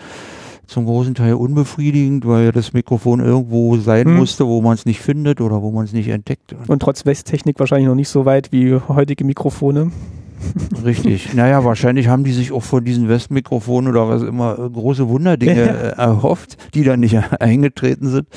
[0.68, 4.18] zum großen Teil unbefriedigend, weil ja das Mikrofon irgendwo sein Hm.
[4.18, 6.56] musste, wo man es nicht findet oder wo man es nicht entdeckt.
[6.68, 9.92] Und trotz Westtechnik wahrscheinlich noch nicht so weit wie heutige Mikrofone.
[10.86, 11.34] Richtig.
[11.34, 15.66] Naja, wahrscheinlich haben die sich auch von diesen Westmikrofonen oder was immer große Wunderdinge Ja.
[15.66, 18.28] äh, erhofft, die dann nicht eingetreten sind.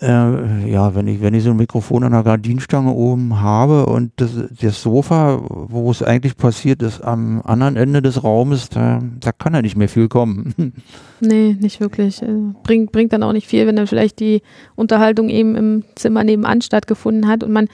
[0.00, 4.12] Äh, ja, wenn ich, wenn ich so ein Mikrofon an der Gardinenstange oben habe und
[4.16, 9.32] das, das Sofa, wo es eigentlich passiert ist, am anderen Ende des Raumes, da, da
[9.32, 10.54] kann ja nicht mehr viel kommen.
[11.20, 12.20] Nee, nicht wirklich.
[12.22, 14.42] Also bringt, bringt dann auch nicht viel, wenn dann vielleicht die
[14.74, 17.68] Unterhaltung eben im Zimmer nebenan stattgefunden hat und man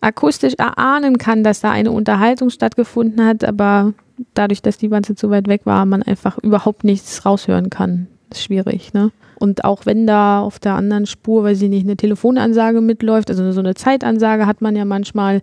[0.00, 3.92] akustisch erahnen kann, dass da eine Unterhaltung stattgefunden hat, aber
[4.32, 8.08] dadurch, dass die Wanze zu weit weg war, man einfach überhaupt nichts raushören kann.
[8.28, 9.12] Das ist schwierig, ne?
[9.38, 13.50] Und auch wenn da auf der anderen Spur, weil sie nicht eine Telefonansage mitläuft, also
[13.52, 15.42] so eine Zeitansage hat man ja manchmal,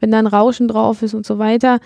[0.00, 1.78] wenn da ein Rauschen drauf ist und so weiter.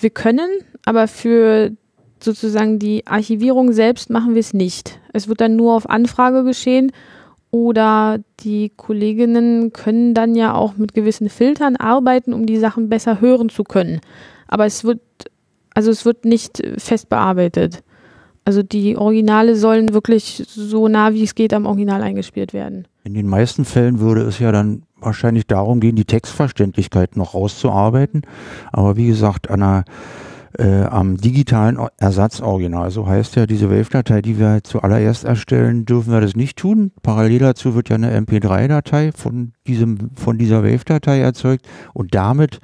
[0.00, 0.48] Wir können,
[0.84, 1.72] aber für
[2.20, 4.98] sozusagen die Archivierung selbst machen wir es nicht.
[5.12, 6.92] Es wird dann nur auf Anfrage geschehen
[7.50, 13.20] oder die Kolleginnen können dann ja auch mit gewissen Filtern arbeiten, um die Sachen besser
[13.20, 14.00] hören zu können.
[14.48, 15.00] Aber es wird,
[15.74, 17.82] also es wird nicht fest bearbeitet.
[18.46, 22.86] Also die Originale sollen wirklich so nah wie es geht am Original eingespielt werden.
[23.02, 28.22] In den meisten Fällen würde es ja dann wahrscheinlich darum gehen, die Textverständlichkeit noch rauszuarbeiten.
[28.72, 29.84] Aber wie gesagt, an einer,
[30.58, 36.20] äh, am digitalen Ersatzoriginal, so heißt ja diese Wave-Datei, die wir zuallererst erstellen, dürfen wir
[36.20, 36.92] das nicht tun.
[37.02, 39.54] Parallel dazu wird ja eine MP3-Datei von
[40.14, 42.60] von dieser Wave-Datei erzeugt und damit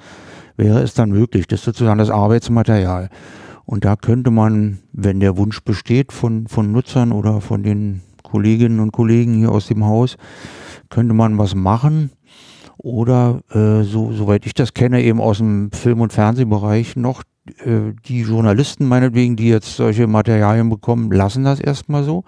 [0.55, 1.45] wäre es dann möglich.
[1.47, 3.09] Das ist sozusagen das Arbeitsmaterial.
[3.65, 8.79] Und da könnte man, wenn der Wunsch besteht von, von Nutzern oder von den Kolleginnen
[8.79, 10.17] und Kollegen hier aus dem Haus,
[10.89, 12.11] könnte man was machen.
[12.77, 17.23] Oder äh, so, soweit ich das kenne, eben aus dem Film- und Fernsehbereich noch
[17.59, 22.23] äh, die Journalisten meinetwegen, die jetzt solche Materialien bekommen, lassen das erstmal so,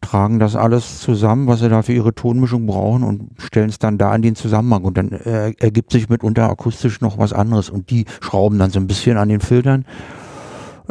[0.00, 3.98] tragen das alles zusammen, was sie da für ihre Tonmischung brauchen und stellen es dann
[3.98, 4.84] da in den Zusammenhang.
[4.84, 7.70] Und dann äh, ergibt sich mitunter akustisch noch was anderes.
[7.70, 9.84] Und die schrauben dann so ein bisschen an den Filtern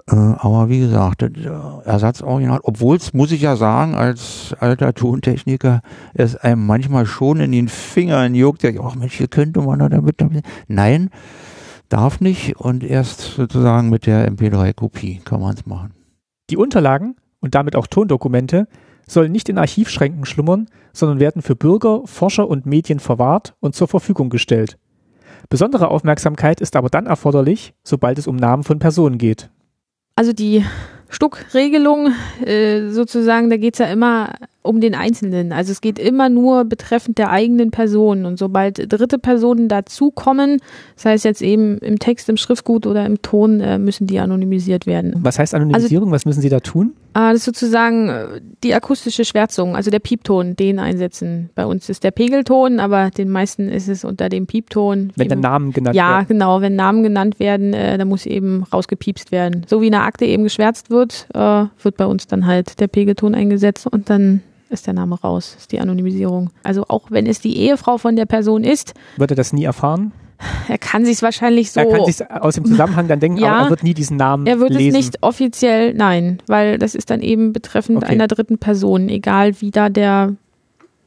[0.09, 1.29] äh, aber wie gesagt, äh,
[1.85, 5.81] Ersatzoriginal, obwohl es, muss ich ja sagen, als alter Tontechniker,
[6.13, 9.89] es einem manchmal schon in den Fingern juckt, ja, ach Mensch, hier könnte man da
[9.89, 10.45] damit, damit.
[10.67, 11.09] Nein,
[11.89, 15.93] darf nicht und erst sozusagen mit der MP3-Kopie kann man es machen.
[16.49, 18.67] Die Unterlagen und damit auch Tondokumente
[19.07, 23.87] sollen nicht in Archivschränken schlummern, sondern werden für Bürger, Forscher und Medien verwahrt und zur
[23.87, 24.77] Verfügung gestellt.
[25.49, 29.49] Besondere Aufmerksamkeit ist aber dann erforderlich, sobald es um Namen von Personen geht.
[30.17, 30.65] Also die
[31.09, 32.11] Stuckregelung
[32.43, 35.51] äh, sozusagen, da geht's ja immer um den Einzelnen.
[35.51, 38.25] Also es geht immer nur betreffend der eigenen Person.
[38.25, 40.59] Und sobald dritte Personen dazukommen,
[40.95, 44.85] das heißt jetzt eben im Text, im Schriftgut oder im Ton, äh, müssen die anonymisiert
[44.85, 45.15] werden.
[45.21, 46.07] Was heißt Anonymisierung?
[46.07, 46.93] Also, Was müssen Sie da tun?
[47.13, 51.49] Äh, das ist sozusagen äh, die akustische Schwärzung, also der Piepton, den einsetzen.
[51.55, 55.11] Bei uns ist der Pegelton, aber den meisten ist es unter dem Piepton.
[55.15, 56.21] Wenn dann Namen genannt ja, werden.
[56.21, 56.61] Ja, genau.
[56.61, 59.65] Wenn Namen genannt werden, äh, dann muss eben rausgepiepst werden.
[59.67, 63.87] So wie eine Akte eben geschwärzt wird, wird bei uns dann halt der Pegelton eingesetzt
[63.87, 66.49] und dann ist der Name raus, ist die Anonymisierung.
[66.63, 68.93] Also auch wenn es die Ehefrau von der Person ist.
[69.17, 70.11] Wird er das nie erfahren?
[70.67, 71.79] Er kann sich wahrscheinlich so.
[71.79, 74.45] Er kann sich aus dem Zusammenhang dann denken, ja, aber er wird nie diesen Namen
[74.45, 74.89] Er wird lesen.
[74.99, 78.07] es nicht offiziell, nein, weil das ist dann eben betreffend Okay.
[78.11, 80.33] einer dritten Person, egal wie da der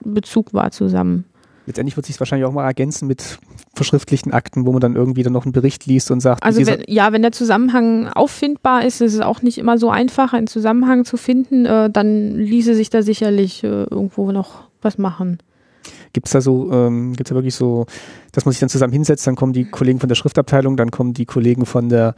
[0.02, 1.24] Bezug war zusammen.
[1.66, 3.38] Letztendlich wird sich wahrscheinlich auch mal ergänzen mit
[3.74, 6.82] verschriftlichten Akten, wo man dann irgendwie dann noch einen Bericht liest und sagt, Also wenn,
[6.86, 11.04] ja, wenn der Zusammenhang auffindbar ist, ist es auch nicht immer so einfach, einen Zusammenhang
[11.04, 15.38] zu finden, äh, dann ließe sich da sicherlich äh, irgendwo noch was machen.
[16.12, 17.86] gibt es da so, ähm, gibt es da wirklich so,
[18.32, 21.14] dass man sich dann zusammen hinsetzt, dann kommen die Kollegen von der Schriftabteilung, dann kommen
[21.14, 22.14] die Kollegen von der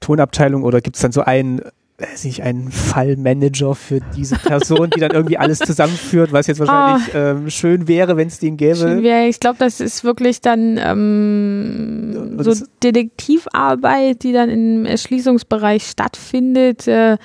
[0.00, 1.60] Tonabteilung oder gibt es dann so einen,
[1.98, 7.12] weiß nicht, einen Fallmanager für diese Person, die dann irgendwie alles zusammenführt, was jetzt wahrscheinlich
[7.12, 8.76] ähm, schön wäre, wenn es den gäbe.
[8.76, 15.82] Schön wäre, ich glaube, das ist wirklich dann ähm, so Detektivarbeit, die dann im Erschließungsbereich
[15.84, 16.86] stattfindet.
[16.86, 17.16] Äh,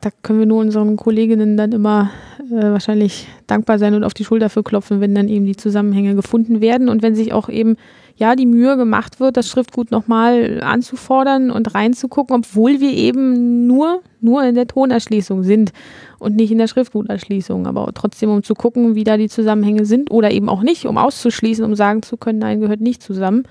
[0.00, 2.10] da können wir nur unseren Kolleginnen dann immer
[2.50, 6.16] äh, wahrscheinlich dankbar sein und auf die Schulter für klopfen, wenn dann eben die Zusammenhänge
[6.16, 7.76] gefunden werden und wenn sich auch eben
[8.20, 14.02] ja die Mühe gemacht wird, das Schriftgut nochmal anzufordern und reinzugucken, obwohl wir eben nur
[14.20, 15.72] nur in der Tonerschließung sind
[16.18, 20.10] und nicht in der Schriftguterschließung, aber trotzdem um zu gucken, wie da die Zusammenhänge sind
[20.10, 23.44] oder eben auch nicht, um auszuschließen, um sagen zu können, nein, gehört nicht zusammen,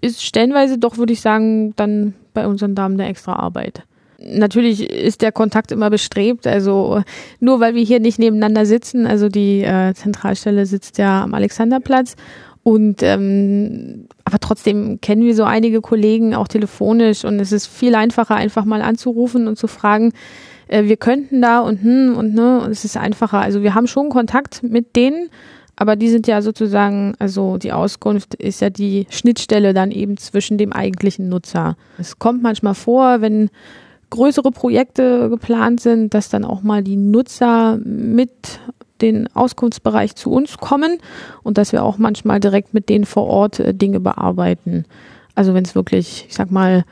[0.00, 3.82] ist stellenweise doch, würde ich sagen, dann bei unseren Damen eine extra Arbeit.
[4.18, 7.02] Natürlich ist der Kontakt immer bestrebt, also
[7.40, 12.16] nur weil wir hier nicht nebeneinander sitzen, also die äh, Zentralstelle sitzt ja am Alexanderplatz
[12.64, 17.94] und ähm, aber trotzdem kennen wir so einige Kollegen auch telefonisch und es ist viel
[17.94, 20.12] einfacher, einfach mal anzurufen und zu fragen,
[20.68, 23.38] äh, wir könnten da und hm und ne, und es ist einfacher.
[23.40, 25.28] Also wir haben schon Kontakt mit denen,
[25.76, 30.56] aber die sind ja sozusagen, also die Auskunft ist ja die Schnittstelle dann eben zwischen
[30.56, 31.76] dem eigentlichen Nutzer.
[31.98, 33.50] Es kommt manchmal vor, wenn
[34.08, 38.58] größere Projekte geplant sind, dass dann auch mal die Nutzer mit
[39.04, 40.98] den Auskunftsbereich zu uns kommen
[41.42, 44.84] und dass wir auch manchmal direkt mit denen vor Ort äh, Dinge bearbeiten.
[45.34, 46.84] Also wenn es wirklich, ich sag mal,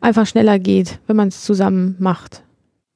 [0.00, 2.42] einfach schneller geht, wenn man es zusammen macht.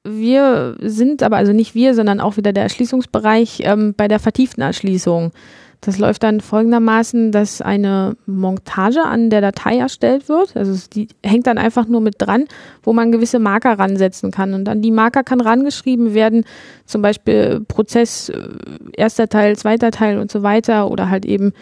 [0.03, 4.61] Wir sind aber, also nicht wir, sondern auch wieder der Erschließungsbereich ähm, bei der vertieften
[4.61, 5.31] Erschließung.
[5.81, 10.55] Das läuft dann folgendermaßen, dass eine Montage an der Datei erstellt wird.
[10.55, 12.45] Also die hängt dann einfach nur mit dran,
[12.83, 14.53] wo man gewisse Marker ransetzen kann.
[14.53, 16.45] Und an die Marker kann rangeschrieben werden,
[16.85, 18.49] zum Beispiel Prozess, äh,
[18.93, 21.53] erster Teil, zweiter Teil und so weiter oder halt eben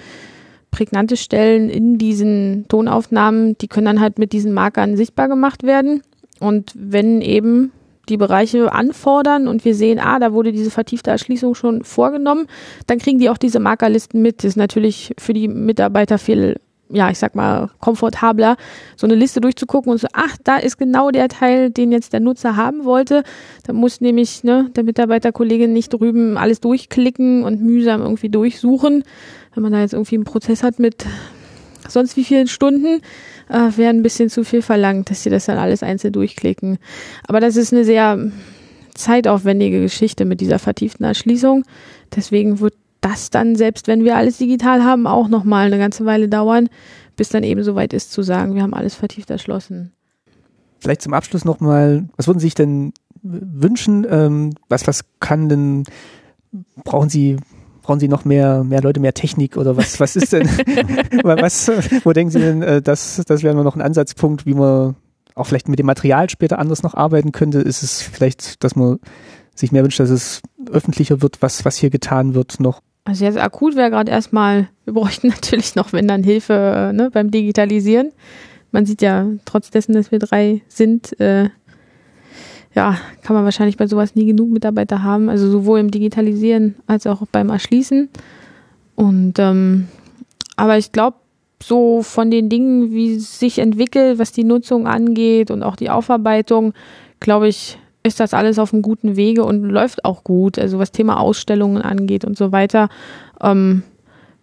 [0.72, 6.02] prägnante Stellen in diesen Tonaufnahmen, die können dann halt mit diesen Markern sichtbar gemacht werden.
[6.40, 7.72] Und wenn eben
[8.10, 12.48] die Bereiche anfordern und wir sehen, ah, da wurde diese vertiefte Erschließung schon vorgenommen,
[12.88, 14.40] dann kriegen die auch diese Markerlisten mit.
[14.40, 18.58] Das ist natürlich für die Mitarbeiter viel, ja, ich sag mal, komfortabler,
[18.98, 22.20] so eine Liste durchzugucken und so, ach, da ist genau der Teil, den jetzt der
[22.20, 23.24] Nutzer haben wollte.
[23.66, 29.04] Da muss nämlich ne, der Mitarbeiterkollege nicht drüben alles durchklicken und mühsam irgendwie durchsuchen.
[29.54, 31.06] Wenn man da jetzt irgendwie einen Prozess hat mit
[31.88, 33.02] sonst wie vielen Stunden,
[33.54, 36.78] äh, wäre ein bisschen zu viel verlangt, dass sie das dann alles einzeln durchklicken.
[37.28, 38.32] Aber das ist eine sehr
[38.96, 41.64] zeitaufwendige Geschichte mit dieser vertieften Erschließung.
[42.16, 46.30] Deswegen wird das dann, selbst wenn wir alles digital haben, auch nochmal eine ganze Weile
[46.30, 46.70] dauern,
[47.16, 49.92] bis dann eben soweit ist zu sagen, wir haben alles vertieft erschlossen.
[50.80, 54.06] Vielleicht zum Abschluss nochmal, was würden Sie sich denn wünschen?
[54.10, 55.84] Ähm, was, was kann denn,
[56.84, 57.38] brauchen Sie
[57.84, 60.48] brauchen Sie noch mehr, mehr Leute, mehr Technik oder was, was ist denn,
[61.24, 61.70] was,
[62.04, 64.96] wo denken Sie denn, äh, das, das wäre noch ein Ansatzpunkt, wie man
[65.36, 67.60] auch vielleicht mit dem Material später anders noch arbeiten könnte?
[67.60, 69.00] Ist es vielleicht, dass man
[69.54, 70.42] sich mehr wünscht, dass es
[70.72, 72.82] öffentlicher wird, was, was hier getan wird noch?
[73.06, 77.32] Also jetzt akut wäre gerade erstmal, wir bräuchten natürlich noch, wenn dann Hilfe ne, beim
[77.32, 78.12] Digitalisieren.
[78.72, 81.50] Man sieht ja trotz dessen, dass wir drei sind, äh,
[82.76, 87.06] ja, kann man wahrscheinlich bei sowas nie genug Mitarbeiter haben, also sowohl im Digitalisieren als
[87.06, 88.10] auch beim Erschließen.
[88.96, 89.88] Und ähm,
[90.56, 91.18] aber ich glaube,
[91.62, 95.90] so von den Dingen, wie es sich entwickelt, was die Nutzung angeht und auch die
[95.90, 96.74] Aufarbeitung,
[97.20, 100.60] glaube ich, ist das alles auf einem guten Wege und läuft auch gut.
[100.60, 102.90] Also was Thema Ausstellungen angeht und so weiter,
[103.42, 103.84] ähm,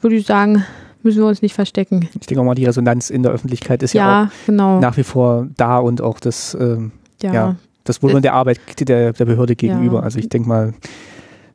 [0.00, 0.64] würde ich sagen,
[1.02, 2.08] müssen wir uns nicht verstecken.
[2.18, 4.80] Ich denke auch mal, die Resonanz in der Öffentlichkeit ist ja, ja auch genau.
[4.80, 7.34] nach wie vor da und auch das ähm, ja.
[7.34, 9.98] ja das Wohlwollen der Arbeit der, der Behörde gegenüber.
[9.98, 10.04] Ja.
[10.04, 10.74] Also ich denke mal,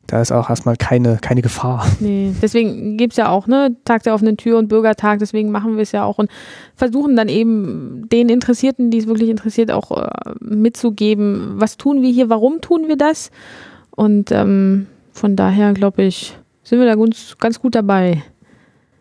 [0.06, 1.86] da ist auch erstmal keine, keine Gefahr.
[2.00, 5.76] Nee, deswegen gibt es ja auch, ne, Tag der offenen Tür und Bürgertag, deswegen machen
[5.76, 6.30] wir es ja auch und
[6.76, 10.08] versuchen dann eben den Interessierten, die es wirklich interessiert, auch äh,
[10.40, 13.30] mitzugeben, was tun wir hier, warum tun wir das?
[13.90, 18.22] Und ähm, von daher, glaube ich, sind wir da ganz, ganz gut dabei.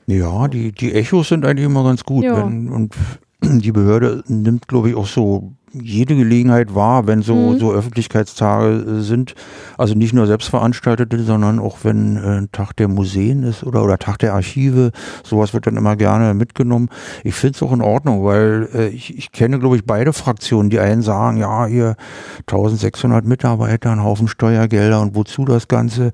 [0.07, 2.23] Ja, die, die Echos sind eigentlich immer ganz gut.
[2.23, 2.37] Ja.
[2.37, 2.95] Wenn, und
[3.41, 7.59] die Behörde nimmt, glaube ich, auch so jede Gelegenheit wahr, wenn so, mhm.
[7.59, 9.35] so Öffentlichkeitstage äh, sind.
[9.77, 14.19] Also nicht nur selbstveranstaltete, sondern auch wenn äh, Tag der Museen ist oder, oder Tag
[14.19, 14.91] der Archive.
[15.23, 16.89] Sowas wird dann immer gerne mitgenommen.
[17.23, 20.69] Ich finde es auch in Ordnung, weil äh, ich, ich kenne, glaube ich, beide Fraktionen.
[20.69, 21.95] Die einen sagen, ja, hier
[22.41, 26.11] 1600 Mitarbeiter, ein Haufen Steuergelder und wozu das Ganze.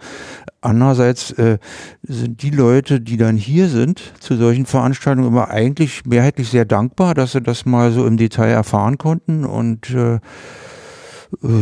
[0.62, 1.58] Andererseits äh,
[2.04, 7.16] sind die Leute, die dann hier sind zu solchen Veranstaltungen, immer eigentlich mehrheitlich sehr dankbar,
[7.16, 9.44] dass sie das mal so im Detail erfahren konnten.
[9.44, 10.20] Und äh, äh,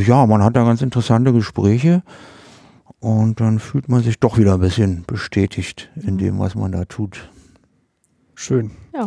[0.05, 2.03] ja, man hat da ganz interessante Gespräche.
[2.99, 6.83] Und dann fühlt man sich doch wieder ein bisschen bestätigt in dem, was man da
[6.83, 7.29] tut.
[8.35, 8.71] Schön.
[8.93, 9.05] Ja.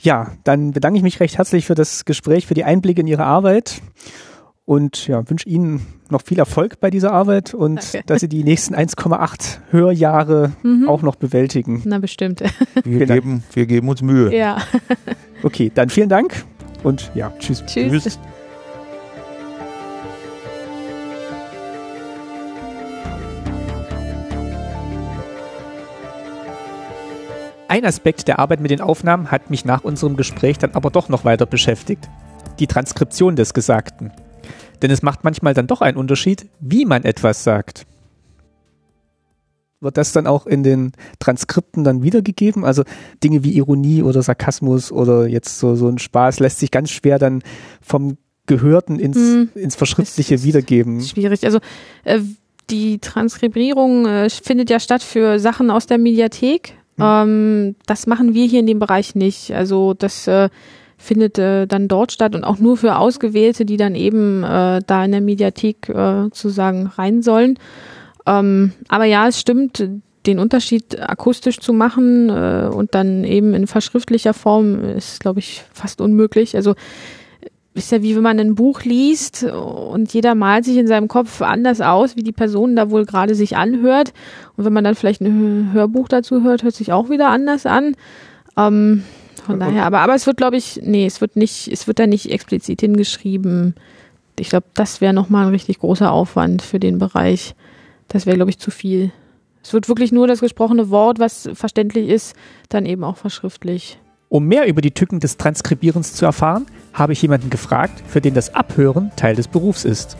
[0.00, 3.24] Ja, dann bedanke ich mich recht herzlich für das Gespräch, für die Einblicke in Ihre
[3.24, 3.80] Arbeit
[4.66, 8.06] und ja, wünsche Ihnen noch viel Erfolg bei dieser Arbeit und Danke.
[8.06, 10.88] dass Sie die nächsten 1,8 Hörjahre mhm.
[10.88, 11.82] auch noch bewältigen.
[11.84, 12.42] Na bestimmt.
[12.84, 14.34] Wir geben, wir geben uns Mühe.
[14.34, 14.58] Ja.
[15.42, 16.44] Okay, dann vielen Dank
[16.82, 17.62] und ja, tschüss.
[17.66, 18.02] Tschüss.
[18.02, 18.18] tschüss.
[27.68, 31.08] Ein Aspekt der Arbeit mit den Aufnahmen hat mich nach unserem Gespräch dann aber doch
[31.08, 32.08] noch weiter beschäftigt.
[32.58, 34.12] Die Transkription des Gesagten.
[34.82, 37.86] Denn es macht manchmal dann doch einen Unterschied, wie man etwas sagt.
[39.80, 42.64] Wird das dann auch in den Transkripten dann wiedergegeben?
[42.64, 42.84] Also
[43.22, 47.18] Dinge wie Ironie oder Sarkasmus oder jetzt so, so ein Spaß lässt sich ganz schwer
[47.18, 47.42] dann
[47.82, 48.16] vom
[48.46, 49.50] Gehörten ins, hm.
[49.54, 51.00] ins Verschriftliche wiedergeben.
[51.02, 51.44] Schwierig.
[51.44, 51.60] Also
[52.04, 52.20] äh,
[52.70, 56.74] die Transkribierung äh, findet ja statt für Sachen aus der Mediathek.
[56.96, 57.04] Hm.
[57.04, 59.52] Ähm, das machen wir hier in dem Bereich nicht.
[59.52, 60.48] Also das äh,
[60.96, 65.04] findet äh, dann dort statt und auch nur für Ausgewählte, die dann eben äh, da
[65.04, 67.58] in der Mediathek äh, sozusagen rein sollen.
[68.26, 69.86] Ähm, aber ja, es stimmt,
[70.26, 75.64] den Unterschied akustisch zu machen äh, und dann eben in verschriftlicher Form ist, glaube ich,
[75.72, 76.56] fast unmöglich.
[76.56, 76.74] Also
[77.74, 81.42] ist ja wie wenn man ein Buch liest und jeder malt sich in seinem Kopf
[81.42, 84.12] anders aus, wie die Person da wohl gerade sich anhört.
[84.56, 87.96] Und wenn man dann vielleicht ein Hörbuch dazu hört, hört sich auch wieder anders an.
[88.56, 89.02] Ähm,
[89.44, 92.06] von daher, aber, aber es wird, glaube ich, nee, es wird nicht, es wird da
[92.06, 93.74] nicht explizit hingeschrieben.
[94.38, 97.54] Ich glaube, das wäre nochmal ein richtig großer Aufwand für den Bereich.
[98.08, 99.12] Das wäre, glaube ich, zu viel.
[99.62, 102.36] Es wird wirklich nur das gesprochene Wort, was verständlich ist,
[102.68, 103.98] dann eben auch verschriftlich.
[104.28, 108.34] Um mehr über die Tücken des Transkribierens zu erfahren, habe ich jemanden gefragt, für den
[108.34, 110.16] das Abhören Teil des Berufs ist.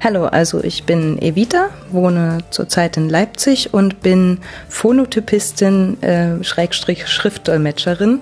[0.00, 8.20] Hallo, also ich bin Evita, wohne zurzeit in Leipzig und bin Phonotypistin, äh, Schrägstrich Schriftdolmetscherin.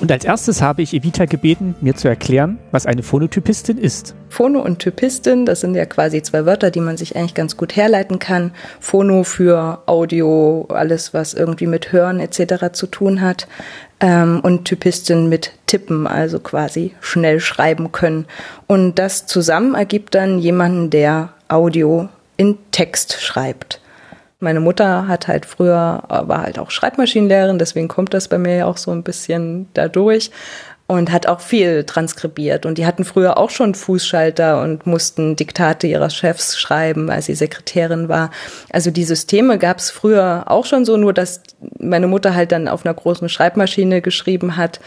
[0.00, 4.14] Und als erstes habe ich Evita gebeten, mir zu erklären, was eine Phonotypistin ist.
[4.30, 7.76] Phono und Typistin, das sind ja quasi zwei Wörter, die man sich eigentlich ganz gut
[7.76, 8.52] herleiten kann.
[8.80, 12.72] Phono für Audio, alles was irgendwie mit Hören etc.
[12.72, 13.46] zu tun hat.
[14.00, 18.24] Ähm, und Typistin mit Tippen, also quasi schnell schreiben können.
[18.66, 23.79] Und das zusammen ergibt dann jemanden, der Audio in Text schreibt.
[24.40, 28.66] Meine Mutter hat halt früher, war halt auch Schreibmaschinenlehrerin, deswegen kommt das bei mir ja
[28.66, 30.30] auch so ein bisschen dadurch
[30.86, 32.66] und hat auch viel transkribiert.
[32.66, 37.36] Und die hatten früher auch schon Fußschalter und mussten Diktate ihrer Chefs schreiben, als sie
[37.36, 38.30] Sekretärin war.
[38.72, 41.42] Also die Systeme gab es früher auch schon so, nur dass
[41.78, 44.80] meine Mutter halt dann auf einer großen Schreibmaschine geschrieben hat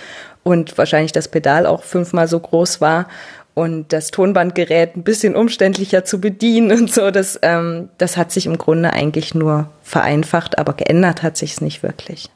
[0.43, 3.07] und wahrscheinlich das Pedal auch fünfmal so groß war
[3.53, 7.11] und das Tonbandgerät ein bisschen umständlicher zu bedienen und so.
[7.11, 11.61] Das, ähm, das hat sich im Grunde eigentlich nur vereinfacht, aber geändert hat sich es
[11.61, 12.29] nicht wirklich.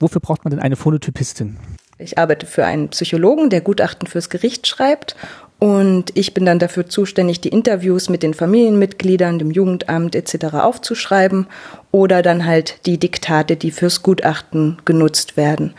[0.00, 1.56] Wofür braucht man denn eine Phonotypistin?
[1.98, 5.16] Ich arbeite für einen Psychologen, der Gutachten fürs Gericht schreibt.
[5.58, 10.54] Und ich bin dann dafür zuständig, die Interviews mit den Familienmitgliedern, dem Jugendamt etc.
[10.54, 11.48] aufzuschreiben
[11.90, 15.74] oder dann halt die Diktate, die fürs Gutachten genutzt werden.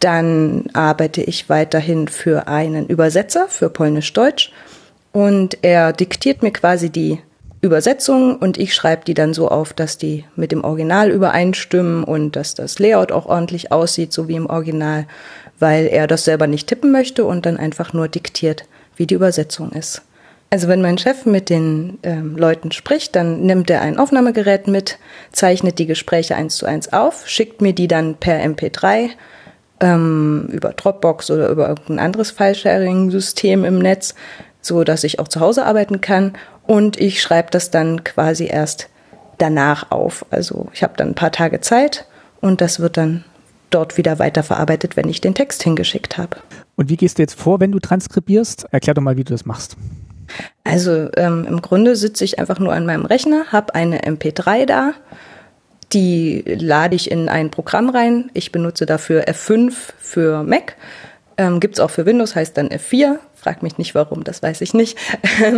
[0.00, 4.52] Dann arbeite ich weiterhin für einen Übersetzer für Polnisch-Deutsch
[5.12, 7.20] und er diktiert mir quasi die
[7.62, 12.34] Übersetzung und ich schreibe die dann so auf, dass die mit dem Original übereinstimmen und
[12.34, 15.06] dass das Layout auch ordentlich aussieht, so wie im Original,
[15.58, 18.64] weil er das selber nicht tippen möchte und dann einfach nur diktiert,
[18.96, 20.00] wie die Übersetzung ist.
[20.48, 24.98] Also wenn mein Chef mit den ähm, Leuten spricht, dann nimmt er ein Aufnahmegerät mit,
[25.30, 29.10] zeichnet die Gespräche eins zu eins auf, schickt mir die dann per MP3
[29.80, 34.14] ähm, über Dropbox oder über irgendein anderes File-Sharing-System im Netz,
[34.60, 36.34] so dass ich auch zu Hause arbeiten kann.
[36.66, 38.88] Und ich schreibe das dann quasi erst
[39.38, 40.24] danach auf.
[40.30, 42.06] Also ich habe dann ein paar Tage Zeit
[42.40, 43.24] und das wird dann
[43.70, 46.36] dort wieder weiterverarbeitet, wenn ich den Text hingeschickt habe.
[46.76, 48.66] Und wie gehst du jetzt vor, wenn du transkribierst?
[48.70, 49.76] Erklär doch mal, wie du das machst.
[50.64, 54.92] Also ähm, im Grunde sitze ich einfach nur an meinem Rechner, habe eine MP3 da
[55.92, 58.30] die lade ich in ein Programm rein.
[58.34, 60.76] Ich benutze dafür F5 für Mac.
[61.36, 63.18] Ähm, Gibt auch für Windows, heißt dann F4.
[63.34, 64.98] Frag mich nicht warum, das weiß ich nicht.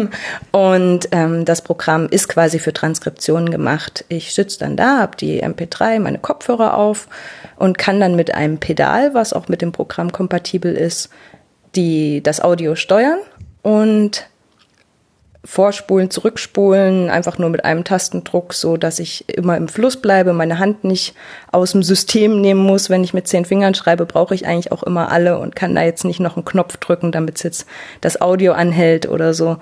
[0.52, 4.04] und ähm, das Programm ist quasi für Transkriptionen gemacht.
[4.08, 7.08] Ich sitze dann da, habe die MP3, meine Kopfhörer auf
[7.56, 11.10] und kann dann mit einem Pedal, was auch mit dem Programm kompatibel ist,
[11.74, 13.18] die, das Audio steuern
[13.62, 14.28] und
[15.44, 20.58] vorspulen, zurückspulen, einfach nur mit einem Tastendruck, so dass ich immer im Fluss bleibe, meine
[20.58, 21.14] Hand nicht
[21.50, 22.90] aus dem System nehmen muss.
[22.90, 25.82] Wenn ich mit zehn Fingern schreibe, brauche ich eigentlich auch immer alle und kann da
[25.82, 27.66] jetzt nicht noch einen Knopf drücken, damit jetzt
[28.00, 29.58] das Audio anhält oder so.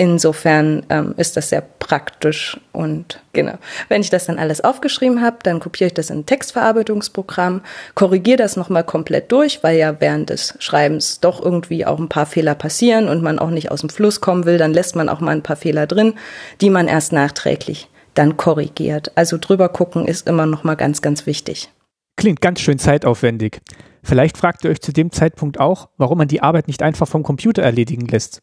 [0.00, 3.54] Insofern ähm, ist das sehr praktisch und genau.
[3.88, 7.62] Wenn ich das dann alles aufgeschrieben habe, dann kopiere ich das in ein Textverarbeitungsprogramm,
[7.96, 12.26] korrigiere das nochmal komplett durch, weil ja während des Schreibens doch irgendwie auch ein paar
[12.26, 15.18] Fehler passieren und man auch nicht aus dem Fluss kommen will, dann lässt man auch
[15.18, 16.14] mal ein paar Fehler drin,
[16.60, 19.10] die man erst nachträglich dann korrigiert.
[19.16, 21.70] Also drüber gucken ist immer nochmal ganz, ganz wichtig.
[22.16, 23.60] Klingt ganz schön zeitaufwendig.
[24.02, 27.22] Vielleicht fragt ihr euch zu dem Zeitpunkt auch, warum man die Arbeit nicht einfach vom
[27.22, 28.42] Computer erledigen lässt.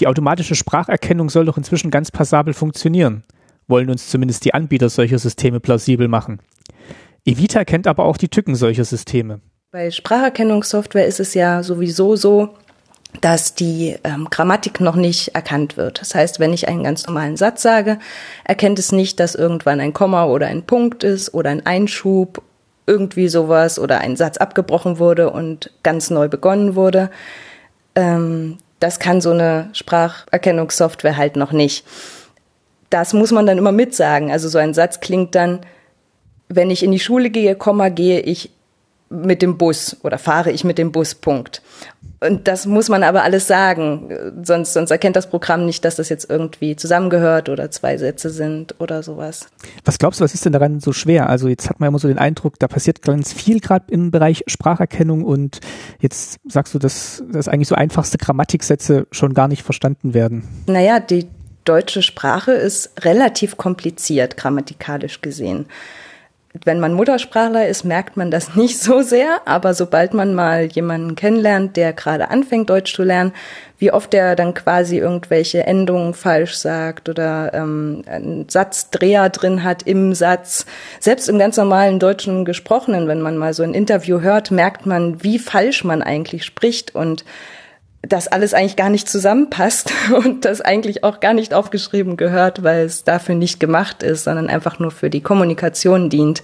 [0.00, 3.22] Die automatische Spracherkennung soll doch inzwischen ganz passabel funktionieren,
[3.68, 6.40] wollen uns zumindest die Anbieter solcher Systeme plausibel machen.
[7.24, 9.40] Evita kennt aber auch die Tücken solcher Systeme.
[9.70, 12.50] Bei Spracherkennungssoftware ist es ja sowieso so,
[13.20, 16.00] dass die ähm, Grammatik noch nicht erkannt wird.
[16.00, 17.98] Das heißt, wenn ich einen ganz normalen Satz sage,
[18.44, 22.42] erkennt es nicht, dass irgendwann ein Komma oder ein Punkt ist oder ein Einschub,
[22.86, 27.10] irgendwie sowas oder ein Satz abgebrochen wurde und ganz neu begonnen wurde.
[27.94, 31.84] Ähm, das kann so eine Spracherkennungssoftware halt noch nicht.
[32.90, 34.30] Das muss man dann immer mitsagen.
[34.30, 35.60] Also so ein Satz klingt dann,
[36.48, 38.50] wenn ich in die Schule gehe, Komma, gehe ich
[39.10, 41.62] mit dem Bus oder fahre ich mit dem Bus, Punkt.
[42.20, 44.08] Und das muss man aber alles sagen,
[44.42, 48.74] sonst, sonst erkennt das Programm nicht, dass das jetzt irgendwie zusammengehört oder zwei Sätze sind
[48.78, 49.48] oder sowas.
[49.84, 51.28] Was glaubst du, was ist denn daran so schwer?
[51.28, 54.42] Also jetzt hat man immer so den Eindruck, da passiert ganz viel gerade im Bereich
[54.46, 55.60] Spracherkennung und
[56.00, 60.48] jetzt sagst du, dass, dass eigentlich so einfachste Grammatiksätze schon gar nicht verstanden werden.
[60.66, 61.28] Naja, die
[61.64, 65.66] deutsche Sprache ist relativ kompliziert, grammatikalisch gesehen
[66.62, 71.16] wenn man Muttersprachler ist, merkt man das nicht so sehr, aber sobald man mal jemanden
[71.16, 73.32] kennenlernt, der gerade anfängt, Deutsch zu lernen,
[73.78, 79.82] wie oft der dann quasi irgendwelche Endungen falsch sagt oder ähm, einen Satzdreher drin hat
[79.82, 80.64] im Satz.
[81.00, 85.22] Selbst im ganz normalen deutschen Gesprochenen, wenn man mal so ein Interview hört, merkt man,
[85.24, 87.24] wie falsch man eigentlich spricht und
[88.08, 89.92] das alles eigentlich gar nicht zusammenpasst
[90.24, 94.48] und das eigentlich auch gar nicht aufgeschrieben gehört, weil es dafür nicht gemacht ist, sondern
[94.48, 96.42] einfach nur für die Kommunikation dient.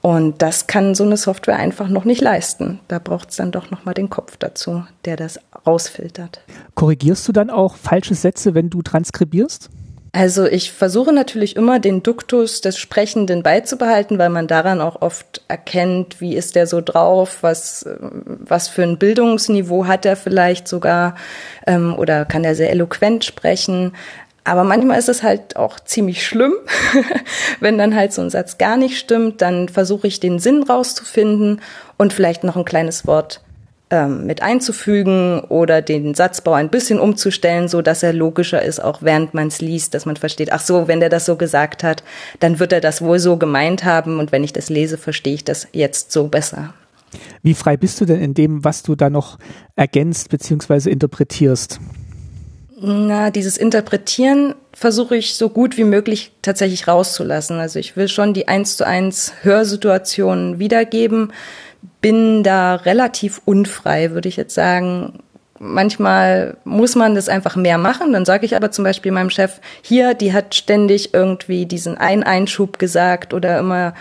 [0.00, 2.78] Und das kann so eine Software einfach noch nicht leisten.
[2.86, 6.40] Da braucht es dann doch nochmal den Kopf dazu, der das rausfiltert.
[6.76, 9.70] Korrigierst du dann auch falsche Sätze, wenn du transkribierst?
[10.12, 15.42] Also ich versuche natürlich immer den Duktus des Sprechenden beizubehalten, weil man daran auch oft
[15.48, 21.14] erkennt, wie ist der so drauf, was, was für ein Bildungsniveau hat er vielleicht sogar
[21.66, 23.92] ähm, oder kann er sehr eloquent sprechen.
[24.44, 26.54] Aber manchmal ist es halt auch ziemlich schlimm,
[27.60, 31.60] wenn dann halt so ein Satz gar nicht stimmt, dann versuche ich den Sinn rauszufinden
[31.98, 33.42] und vielleicht noch ein kleines Wort
[33.90, 39.02] ähm, mit einzufügen oder den Satzbau ein bisschen umzustellen, so dass er logischer ist, auch
[39.02, 42.02] während man es liest, dass man versteht, ach so, wenn der das so gesagt hat,
[42.40, 45.44] dann wird er das wohl so gemeint haben und wenn ich das lese, verstehe ich
[45.44, 46.74] das jetzt so besser.
[47.42, 49.38] Wie frei bist du denn in dem, was du da noch
[49.76, 50.90] ergänzt bzw.
[50.90, 51.80] interpretierst?
[52.80, 57.58] Na, dieses Interpretieren versuche ich so gut wie möglich tatsächlich rauszulassen.
[57.58, 61.32] Also ich will schon die eins zu eins Hörsituationen wiedergeben,
[62.00, 65.20] bin da relativ unfrei, würde ich jetzt sagen.
[65.60, 68.12] Manchmal muss man das einfach mehr machen.
[68.12, 72.22] Dann sage ich aber zum Beispiel meinem Chef, hier, die hat ständig irgendwie diesen einen
[72.22, 73.94] Einschub gesagt oder immer,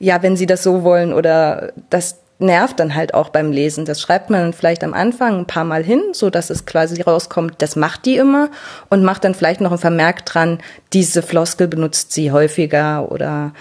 [0.00, 3.84] ja, wenn Sie das so wollen oder das nervt dann halt auch beim Lesen.
[3.84, 7.54] Das schreibt man vielleicht am Anfang ein paar Mal hin, so dass es quasi rauskommt,
[7.58, 8.50] das macht die immer
[8.90, 10.58] und macht dann vielleicht noch ein Vermerk dran,
[10.92, 13.52] diese Floskel benutzt sie häufiger oder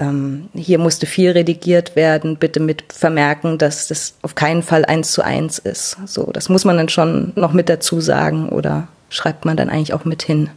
[0.00, 5.12] ähm, hier musste viel redigiert werden, bitte mit vermerken, dass das auf keinen Fall eins
[5.12, 5.98] zu eins ist.
[6.06, 9.94] So, das muss man dann schon noch mit dazu sagen oder schreibt man dann eigentlich
[9.94, 10.48] auch mit hin.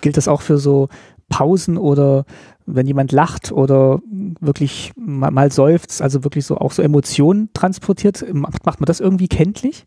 [0.00, 0.88] Gilt das auch für so
[1.28, 2.24] Pausen oder
[2.64, 4.00] wenn jemand lacht oder
[4.40, 9.28] wirklich mal, mal seufzt, also wirklich so auch so Emotionen transportiert, macht man das irgendwie
[9.28, 9.84] kenntlich?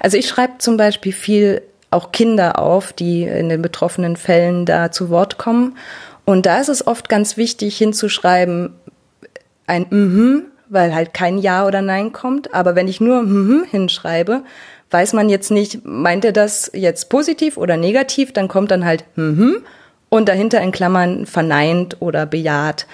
[0.00, 4.90] Also ich schreibe zum Beispiel viel auch Kinder auf, die in den betroffenen Fällen da
[4.90, 5.76] zu Wort kommen.
[6.28, 8.74] Und da ist es oft ganz wichtig hinzuschreiben,
[9.66, 12.52] ein mhm, weil halt kein Ja oder Nein kommt.
[12.52, 14.42] Aber wenn ich nur mhm hinschreibe,
[14.90, 19.06] weiß man jetzt nicht, meint er das jetzt positiv oder negativ, dann kommt dann halt
[19.16, 19.62] mhm
[20.10, 22.86] und dahinter in Klammern verneint oder bejaht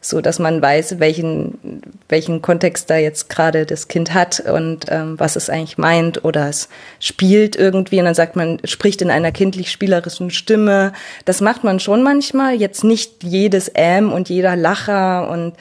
[0.00, 5.18] so dass man weiß, welchen, welchen Kontext da jetzt gerade das Kind hat und ähm,
[5.18, 7.98] was es eigentlich meint oder es spielt irgendwie.
[7.98, 10.92] Und dann sagt man, spricht in einer kindlich spielerischen Stimme.
[11.24, 15.54] Das macht man schon manchmal, jetzt nicht jedes Ähm und jeder Lacher und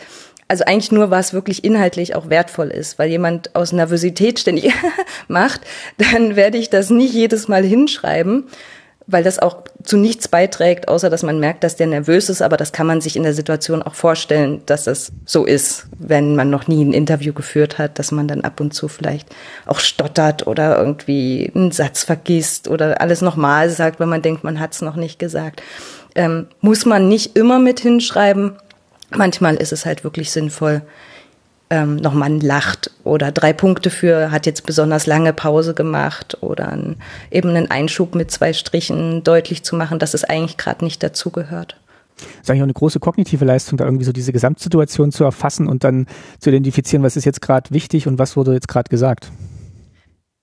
[0.49, 4.73] also eigentlich nur, was wirklich inhaltlich auch wertvoll ist, weil jemand aus Nervosität ständig
[5.27, 5.61] macht,
[5.97, 8.45] dann werde ich das nicht jedes Mal hinschreiben,
[9.11, 12.57] weil das auch zu nichts beiträgt, außer dass man merkt, dass der nervös ist, aber
[12.57, 16.49] das kann man sich in der Situation auch vorstellen, dass das so ist, wenn man
[16.49, 19.27] noch nie ein Interview geführt hat, dass man dann ab und zu vielleicht
[19.65, 24.59] auch stottert oder irgendwie einen Satz vergisst oder alles nochmal sagt, wenn man denkt, man
[24.59, 25.63] hat es noch nicht gesagt.
[26.13, 28.57] Ähm, muss man nicht immer mit hinschreiben.
[29.09, 30.81] Manchmal ist es halt wirklich sinnvoll,
[31.69, 36.69] ähm, noch man lacht oder drei Punkte für hat jetzt besonders lange Pause gemacht oder
[36.69, 36.97] ein,
[37.29, 41.77] eben einen Einschub mit zwei Strichen deutlich zu machen, dass es eigentlich gerade nicht dazugehört.
[42.17, 45.67] Das ist eigentlich auch eine große kognitive Leistung, da irgendwie so diese Gesamtsituation zu erfassen
[45.67, 46.07] und dann
[46.39, 49.31] zu identifizieren, was ist jetzt gerade wichtig und was wurde jetzt gerade gesagt.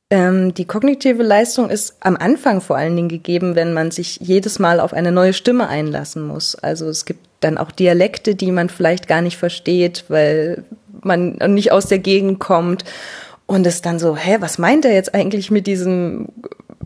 [0.08, 4.60] Ähm, die kognitive Leistung ist am Anfang vor allen Dingen gegeben, wenn man sich jedes
[4.60, 6.54] Mal auf eine neue Stimme einlassen muss.
[6.54, 10.64] Also es gibt dann auch Dialekte, die man vielleicht gar nicht versteht, weil
[11.06, 12.84] man nicht aus der Gegend kommt.
[13.46, 16.26] Und es dann so, hä, was meint er jetzt eigentlich mit diesem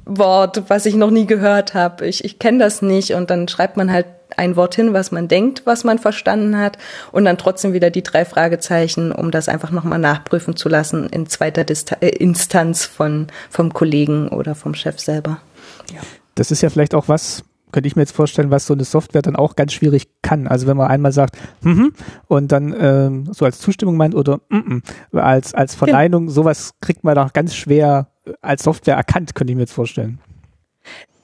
[0.04, 2.06] Wort, was ich noch nie gehört habe?
[2.06, 3.14] Ich, ich kenne das nicht.
[3.14, 4.06] Und dann schreibt man halt
[4.36, 6.78] ein Wort hin, was man denkt, was man verstanden hat,
[7.12, 11.26] und dann trotzdem wieder die drei Fragezeichen, um das einfach nochmal nachprüfen zu lassen in
[11.26, 15.40] zweiter Dista äh, Instanz von, vom Kollegen oder vom Chef selber.
[15.92, 16.00] Ja.
[16.34, 17.42] Das ist ja vielleicht auch was,
[17.72, 20.46] könnte ich mir jetzt vorstellen, was so eine Software dann auch ganz schwierig kann.
[20.46, 21.92] Also wenn man einmal sagt, mhm,
[22.26, 26.32] und dann ähm, so als Zustimmung meint oder mhm, als, als Verneinung, ja.
[26.32, 28.08] sowas kriegt man doch ganz schwer
[28.40, 30.18] als Software erkannt, könnte ich mir jetzt vorstellen.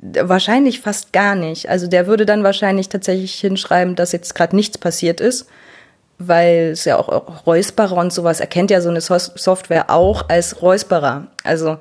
[0.01, 1.69] Wahrscheinlich fast gar nicht.
[1.69, 5.49] Also der würde dann wahrscheinlich tatsächlich hinschreiben, dass jetzt gerade nichts passiert ist,
[6.19, 11.29] weil es ja auch Räusperer und sowas erkennt ja so eine Software auch als Räusperer.
[11.45, 11.79] Also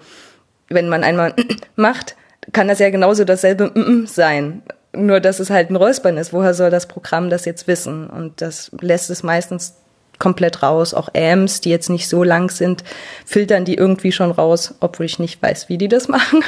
[0.70, 1.36] wenn man einmal
[1.76, 2.16] macht,
[2.52, 3.72] kann das ja genauso dasselbe
[4.06, 4.64] sein.
[4.94, 6.32] Nur dass es halt ein Räuspern ist.
[6.32, 8.08] Woher soll das Programm das jetzt wissen?
[8.08, 9.74] Und das lässt es meistens
[10.20, 10.94] komplett raus.
[10.94, 12.84] Auch AMs, die jetzt nicht so lang sind,
[13.26, 16.44] filtern die irgendwie schon raus, obwohl ich nicht weiß, wie die das machen.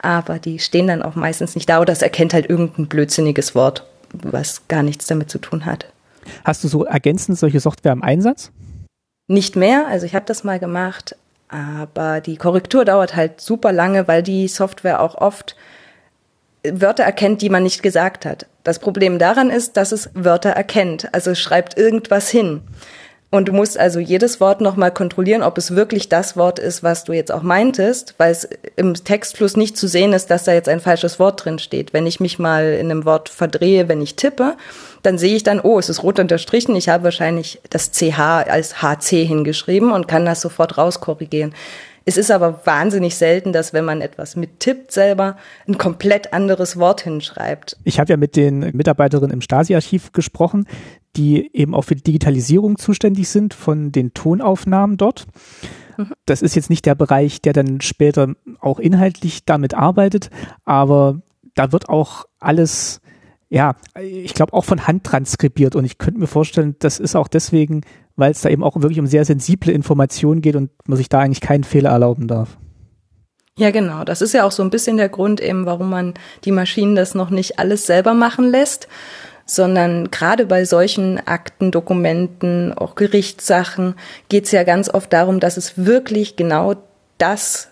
[0.00, 3.86] Aber die stehen dann auch meistens nicht da oder das erkennt halt irgendein blödsinniges Wort,
[4.12, 5.86] was gar nichts damit zu tun hat.
[6.44, 8.50] Hast du so ergänzend solche Software im Einsatz?
[9.26, 9.86] Nicht mehr.
[9.88, 11.16] Also ich habe das mal gemacht,
[11.50, 15.56] aber die Korrektur dauert halt super lange, weil die Software auch oft
[16.64, 18.46] Wörter erkennt, die man nicht gesagt hat.
[18.64, 22.62] Das Problem daran ist, dass es Wörter erkennt, also es schreibt irgendwas hin.
[23.32, 27.04] Und du musst also jedes Wort nochmal kontrollieren, ob es wirklich das Wort ist, was
[27.04, 30.68] du jetzt auch meintest, weil es im Textfluss nicht zu sehen ist, dass da jetzt
[30.68, 31.92] ein falsches Wort drin steht.
[31.92, 34.56] Wenn ich mich mal in einem Wort verdrehe, wenn ich tippe,
[35.02, 38.82] dann sehe ich dann, oh, es ist rot unterstrichen, ich habe wahrscheinlich das CH als
[38.82, 41.54] HC hingeschrieben und kann das sofort rauskorrigieren.
[42.06, 45.36] Es ist aber wahnsinnig selten, dass wenn man etwas mittippt selber,
[45.68, 47.76] ein komplett anderes Wort hinschreibt.
[47.84, 50.66] Ich habe ja mit den Mitarbeiterinnen im Stasi-Archiv gesprochen,
[51.16, 55.26] die eben auch für die Digitalisierung zuständig sind von den Tonaufnahmen dort.
[55.96, 56.12] Mhm.
[56.26, 60.30] Das ist jetzt nicht der Bereich, der dann später auch inhaltlich damit arbeitet,
[60.64, 61.20] aber
[61.54, 63.00] da wird auch alles,
[63.50, 67.26] ja, ich glaube auch von Hand transkribiert und ich könnte mir vorstellen, das ist auch
[67.26, 67.82] deswegen,
[68.14, 71.18] weil es da eben auch wirklich um sehr sensible Informationen geht und man sich da
[71.18, 72.56] eigentlich keinen Fehler erlauben darf.
[73.58, 74.04] Ja, genau.
[74.04, 77.16] Das ist ja auch so ein bisschen der Grund eben, warum man die Maschinen das
[77.16, 78.88] noch nicht alles selber machen lässt,
[79.44, 83.96] sondern gerade bei solchen Akten, Dokumenten, auch Gerichtssachen
[84.28, 86.76] geht es ja ganz oft darum, dass es wirklich genau
[87.18, 87.69] das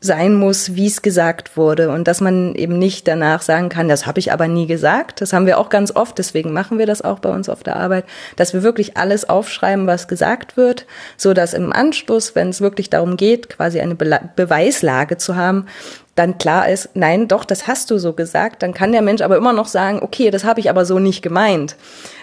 [0.00, 4.06] sein muss, wie es gesagt wurde und dass man eben nicht danach sagen kann, das
[4.06, 5.20] habe ich aber nie gesagt.
[5.20, 7.76] Das haben wir auch ganz oft, deswegen machen wir das auch bei uns auf der
[7.76, 10.86] Arbeit, dass wir wirklich alles aufschreiben, was gesagt wird,
[11.18, 15.66] so dass im Anschluss, wenn es wirklich darum geht, quasi eine Be Beweislage zu haben,
[16.14, 19.36] dann klar ist, nein, doch, das hast du so gesagt, dann kann der Mensch aber
[19.36, 21.76] immer noch sagen, okay, das habe ich aber so nicht gemeint.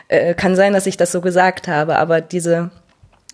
[0.08, 2.72] Äh, kann sein, dass ich das so gesagt habe, aber diese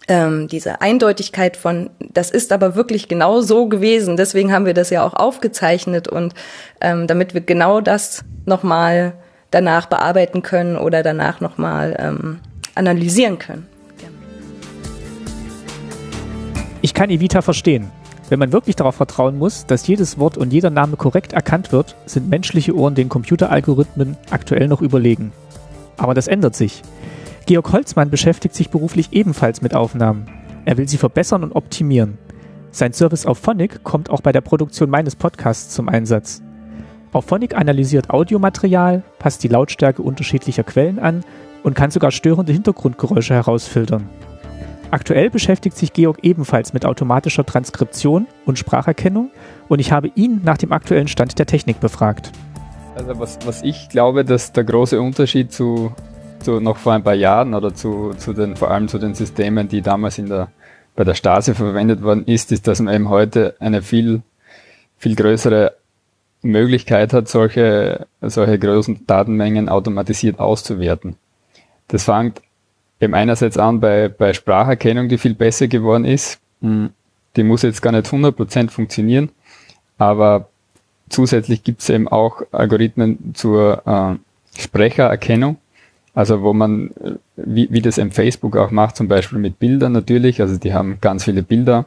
[0.08, 4.18] ähm, diese Eindeutigkeit von, das ist aber wirklich genau so gewesen.
[4.18, 6.34] Deswegen haben wir das ja auch aufgezeichnet und
[6.82, 9.14] ähm, damit wir genau das nochmal
[9.51, 12.39] danach bearbeiten können oder danach nochmal ähm,
[12.76, 13.68] analysieren können.
[16.82, 17.89] Ich kann Evita verstehen.
[18.30, 21.95] Wenn man wirklich darauf vertrauen muss, dass jedes Wort und jeder Name korrekt erkannt wird,
[22.06, 25.32] sind menschliche Ohren den Computeralgorithmen aktuell noch überlegen.
[25.97, 26.82] Aber das ändert sich.
[27.46, 30.28] Georg Holzmann beschäftigt sich beruflich ebenfalls mit Aufnahmen.
[30.66, 32.18] Er will sie verbessern und optimieren.
[32.72, 36.41] Sein Service auf Phonic kommt auch bei der Produktion meines Podcasts zum Einsatz.
[37.12, 41.24] Auf Phonic analysiert Audiomaterial, passt die Lautstärke unterschiedlicher Quellen an
[41.64, 44.10] und kann sogar störende Hintergrundgeräusche herausfiltern.
[44.89, 49.32] Aktuell beschäftigt sich Georg ebenfalls mit automatischer Transkription und Spracherkennung
[49.68, 52.32] und ich habe ihn nach dem aktuellen Stand der Technik befragt.
[52.96, 55.91] Also was, was ich glaube, dass der große Unterschied zu
[56.44, 59.68] zu noch vor ein paar Jahren oder zu, zu den, vor allem zu den Systemen,
[59.68, 60.50] die damals in der,
[60.96, 64.22] bei der Stasi verwendet worden ist, ist, dass man eben heute eine viel,
[64.98, 65.74] viel größere
[66.41, 71.16] Möglichkeit hat, solche, solche großen Datenmengen automatisiert auszuwerten.
[71.88, 72.41] Das fängt
[73.00, 76.39] eben einerseits an bei, bei Spracherkennung, die viel besser geworden ist.
[76.62, 76.91] Hm,
[77.36, 79.30] die muss jetzt gar nicht 100% funktionieren,
[79.98, 80.50] aber
[81.10, 85.58] zusätzlich gibt es eben auch Algorithmen zur äh, Sprechererkennung,
[86.14, 86.91] also wo man,
[87.36, 90.99] wie, wie das im Facebook auch macht, zum Beispiel mit Bildern natürlich, also die haben
[91.01, 91.86] ganz viele Bilder,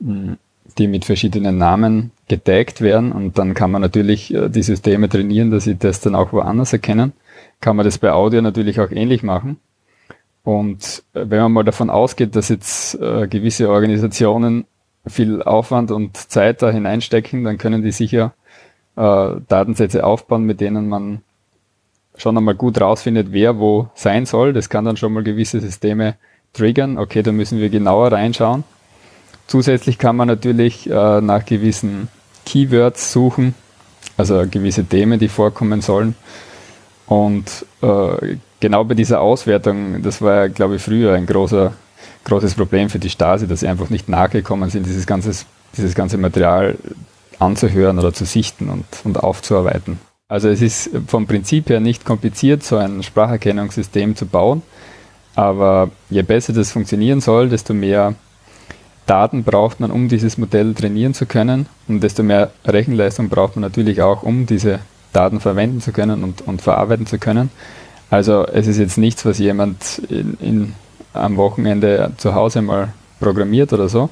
[0.00, 0.36] hm,
[0.78, 5.50] die mit verschiedenen Namen getaggt werden und dann kann man natürlich äh, die Systeme trainieren,
[5.50, 7.12] dass sie das dann auch woanders erkennen.
[7.60, 9.58] Kann man das bei Audio natürlich auch ähnlich machen.
[10.44, 14.64] Und äh, wenn man mal davon ausgeht, dass jetzt äh, gewisse Organisationen
[15.06, 18.32] viel Aufwand und Zeit da hineinstecken, dann können die sicher
[18.96, 21.22] äh, Datensätze aufbauen, mit denen man
[22.16, 24.52] schon einmal gut rausfindet, wer wo sein soll.
[24.52, 26.16] Das kann dann schon mal gewisse Systeme
[26.52, 26.98] triggern.
[26.98, 28.64] Okay, da müssen wir genauer reinschauen.
[29.46, 32.08] Zusätzlich kann man natürlich äh, nach gewissen
[32.46, 33.54] Keywords suchen,
[34.16, 36.14] also gewisse Themen, die vorkommen sollen.
[37.06, 41.72] Und äh, genau bei dieser Auswertung, das war ja, glaube ich, früher ein großer,
[42.24, 45.44] großes Problem für die Stasi, dass sie einfach nicht nachgekommen sind, dieses, ganzes,
[45.76, 46.76] dieses ganze Material
[47.38, 49.98] anzuhören oder zu sichten und, und aufzuarbeiten.
[50.32, 54.62] Also es ist vom Prinzip her nicht kompliziert, so ein Spracherkennungssystem zu bauen.
[55.34, 58.14] Aber je besser das funktionieren soll, desto mehr
[59.04, 61.66] Daten braucht man, um dieses Modell trainieren zu können.
[61.86, 64.78] Und desto mehr Rechenleistung braucht man natürlich auch, um diese
[65.12, 67.50] Daten verwenden zu können und, und verarbeiten zu können.
[68.08, 70.72] Also es ist jetzt nichts, was jemand in, in,
[71.12, 74.08] am Wochenende zu Hause mal programmiert oder so.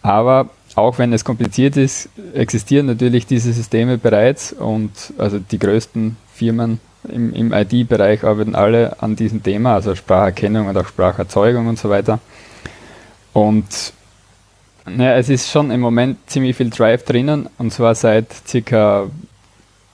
[0.00, 6.16] Aber auch wenn es kompliziert ist, existieren natürlich diese Systeme bereits und also die größten
[6.32, 11.78] Firmen im, im IT-Bereich arbeiten alle an diesem Thema, also Spracherkennung und auch Spracherzeugung und
[11.78, 12.18] so weiter.
[13.32, 13.92] Und
[14.84, 19.06] naja, es ist schon im Moment ziemlich viel Drive drinnen und zwar seit circa,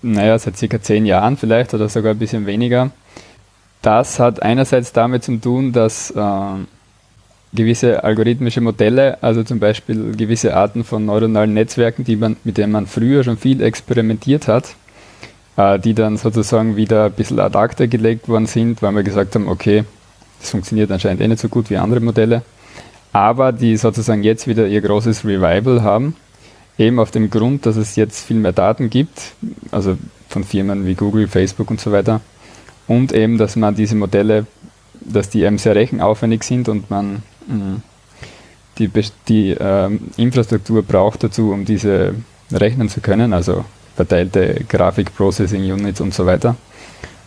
[0.03, 2.91] naja, seit circa zehn Jahren vielleicht oder sogar ein bisschen weniger.
[3.83, 6.55] Das hat einerseits damit zu tun, dass äh,
[7.55, 12.73] gewisse algorithmische Modelle, also zum Beispiel gewisse Arten von neuronalen Netzwerken, die man, mit denen
[12.73, 14.75] man früher schon viel experimentiert hat,
[15.57, 19.35] äh, die dann sozusagen wieder ein bisschen ad acta gelegt worden sind, weil wir gesagt
[19.35, 19.85] haben, okay,
[20.41, 22.43] das funktioniert anscheinend eh nicht so gut wie andere Modelle,
[23.13, 26.17] aber die sozusagen jetzt wieder ihr großes Revival haben,
[26.77, 29.33] eben auf dem Grund, dass es jetzt viel mehr Daten gibt,
[29.71, 29.97] also
[30.29, 32.21] von Firmen wie Google, Facebook und so weiter,
[32.89, 34.47] und eben, dass man diese Modelle,
[35.01, 37.83] dass die eben sehr rechenaufwendig sind und man Mhm.
[38.79, 38.91] die,
[39.29, 42.15] die ähm, Infrastruktur braucht dazu, um diese
[42.53, 43.65] rechnen zu können, also
[43.97, 46.57] verteilte Grafik-Processing Units und so weiter.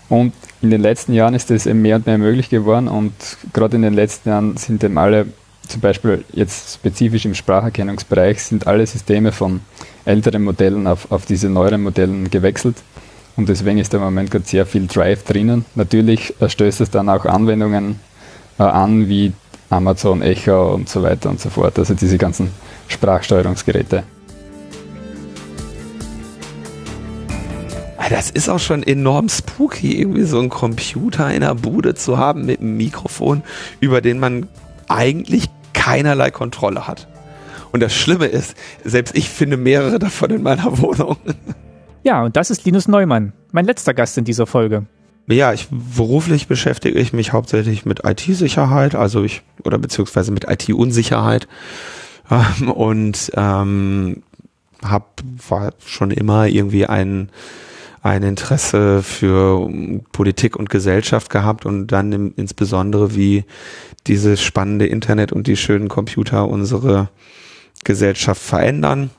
[0.09, 3.13] Und in den letzten Jahren ist das eben mehr und mehr möglich geworden und
[3.53, 5.28] gerade in den letzten Jahren sind eben alle,
[5.68, 9.61] zum Beispiel jetzt spezifisch im Spracherkennungsbereich, sind alle Systeme von
[10.05, 12.78] älteren Modellen auf, auf diese neueren Modellen gewechselt.
[13.38, 15.63] Und deswegen ist im Moment gerade sehr viel Drive drinnen.
[15.75, 17.99] Natürlich stößt es dann auch Anwendungen
[18.57, 19.31] äh, an, wie
[19.69, 21.77] Amazon Echo und so weiter und so fort.
[21.77, 22.49] Also diese ganzen
[22.88, 24.03] Sprachsteuerungsgeräte.
[27.97, 32.17] Ah, das ist auch schon enorm spooky, irgendwie so einen Computer in der Bude zu
[32.17, 33.43] haben mit einem Mikrofon,
[33.79, 34.47] über den man
[34.88, 37.07] eigentlich keinerlei Kontrolle hat.
[37.71, 41.17] Und das Schlimme ist, selbst ich finde mehrere davon in meiner Wohnung.
[42.08, 44.86] Ja, und das ist Linus Neumann, mein letzter Gast in dieser Folge.
[45.28, 51.49] Ja, ich beruflich beschäftige ich mich hauptsächlich mit IT-Sicherheit, also ich oder beziehungsweise mit IT-Unsicherheit
[52.32, 54.24] ähm, und ähm,
[54.82, 55.03] habe
[55.86, 57.30] schon immer irgendwie ein
[58.03, 59.70] ein Interesse für
[60.14, 63.43] Politik und Gesellschaft gehabt und dann im, insbesondere wie
[64.05, 67.10] dieses spannende Internet und die schönen Computer unsere
[67.84, 69.10] Gesellschaft verändern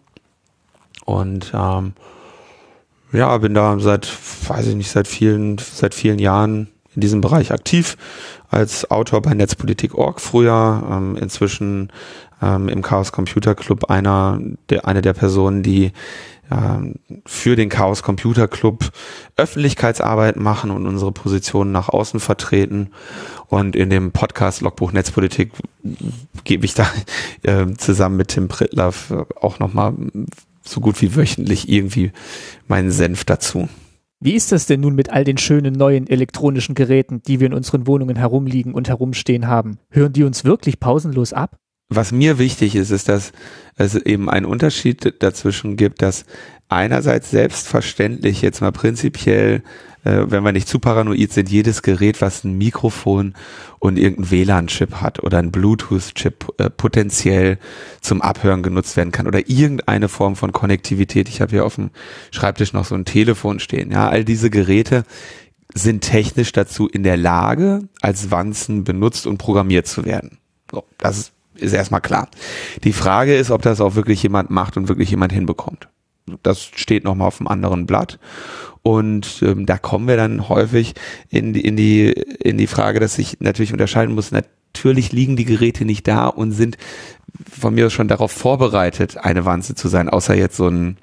[1.04, 1.92] und ähm,
[3.12, 4.08] ja, bin da seit,
[4.48, 7.96] weiß ich nicht, seit vielen, seit vielen Jahren in diesem Bereich aktiv
[8.50, 11.92] als Autor bei Netzpolitik.org früher, ähm, inzwischen
[12.42, 15.92] ähm, im Chaos Computer Club einer der, eine der Personen, die
[16.50, 16.94] ähm,
[17.26, 18.90] für den Chaos Computer Club
[19.36, 22.90] Öffentlichkeitsarbeit machen und unsere Positionen nach außen vertreten.
[23.48, 25.52] Und in dem Podcast Logbuch Netzpolitik
[26.44, 26.86] gebe ich da
[27.42, 29.94] äh, zusammen mit Tim Pritlaff auch nochmal
[30.70, 32.12] so gut wie wöchentlich irgendwie
[32.66, 33.68] meinen Senf dazu.
[34.20, 37.54] Wie ist das denn nun mit all den schönen neuen elektronischen Geräten, die wir in
[37.54, 39.78] unseren Wohnungen herumliegen und herumstehen haben?
[39.90, 41.56] Hören die uns wirklich pausenlos ab?
[41.88, 43.32] Was mir wichtig ist, ist, dass
[43.76, 46.26] es eben einen Unterschied dazwischen gibt, dass
[46.68, 49.62] einerseits selbstverständlich jetzt mal prinzipiell
[50.08, 53.34] äh, wenn wir nicht zu paranoid sind, jedes Gerät, was ein Mikrofon
[53.78, 57.58] und irgendein WLAN-Chip hat oder ein Bluetooth-Chip äh, potenziell
[58.00, 61.28] zum Abhören genutzt werden kann oder irgendeine Form von Konnektivität.
[61.28, 61.90] Ich habe hier auf dem
[62.30, 63.90] Schreibtisch noch so ein Telefon stehen.
[63.90, 65.04] Ja, all diese Geräte
[65.74, 70.38] sind technisch dazu in der Lage, als Wanzen benutzt und programmiert zu werden.
[70.70, 72.28] So, das ist, erstmal klar.
[72.84, 75.88] Die Frage ist, ob das auch wirklich jemand macht und wirklich jemand hinbekommt.
[76.42, 78.18] Das steht nochmal auf einem anderen Blatt.
[78.82, 80.94] Und ähm, da kommen wir dann häufig
[81.28, 84.30] in die, in die, in die Frage, dass ich natürlich unterscheiden muss.
[84.30, 86.78] Natürlich liegen die Geräte nicht da und sind
[87.50, 90.96] von mir schon darauf vorbereitet, eine Wanze zu sein, außer jetzt so ein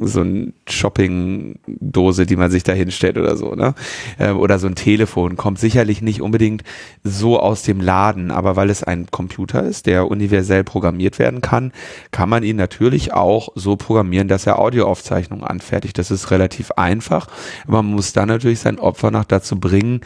[0.00, 3.74] so ein Shopping-Dose, die man sich da hinstellt oder so, ne?
[4.18, 6.62] Ähm, oder so ein Telefon kommt sicherlich nicht unbedingt
[7.02, 11.72] so aus dem Laden, aber weil es ein Computer ist, der universell programmiert werden kann,
[12.10, 15.98] kann man ihn natürlich auch so programmieren, dass er Audioaufzeichnungen anfertigt.
[15.98, 17.26] Das ist relativ einfach.
[17.66, 20.00] Man muss dann natürlich sein Opfer noch dazu bringen,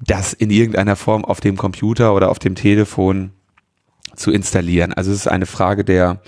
[0.00, 3.30] das in irgendeiner Form auf dem Computer oder auf dem Telefon
[4.16, 4.92] zu installieren.
[4.92, 6.20] Also es ist eine Frage der,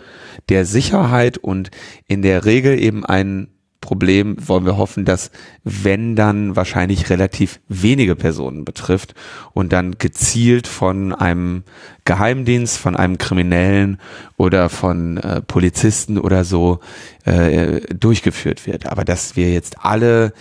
[0.49, 1.71] der Sicherheit und
[2.07, 3.49] in der Regel eben ein
[3.81, 5.31] Problem wollen wir hoffen, dass
[5.65, 9.15] wenn dann wahrscheinlich relativ wenige Personen betrifft
[9.55, 11.63] und dann gezielt von einem
[12.05, 13.99] Geheimdienst, von einem Kriminellen
[14.37, 16.81] oder von äh, Polizisten oder so
[17.25, 18.87] äh, durchgeführt wird.
[18.87, 20.33] Aber dass wir jetzt alle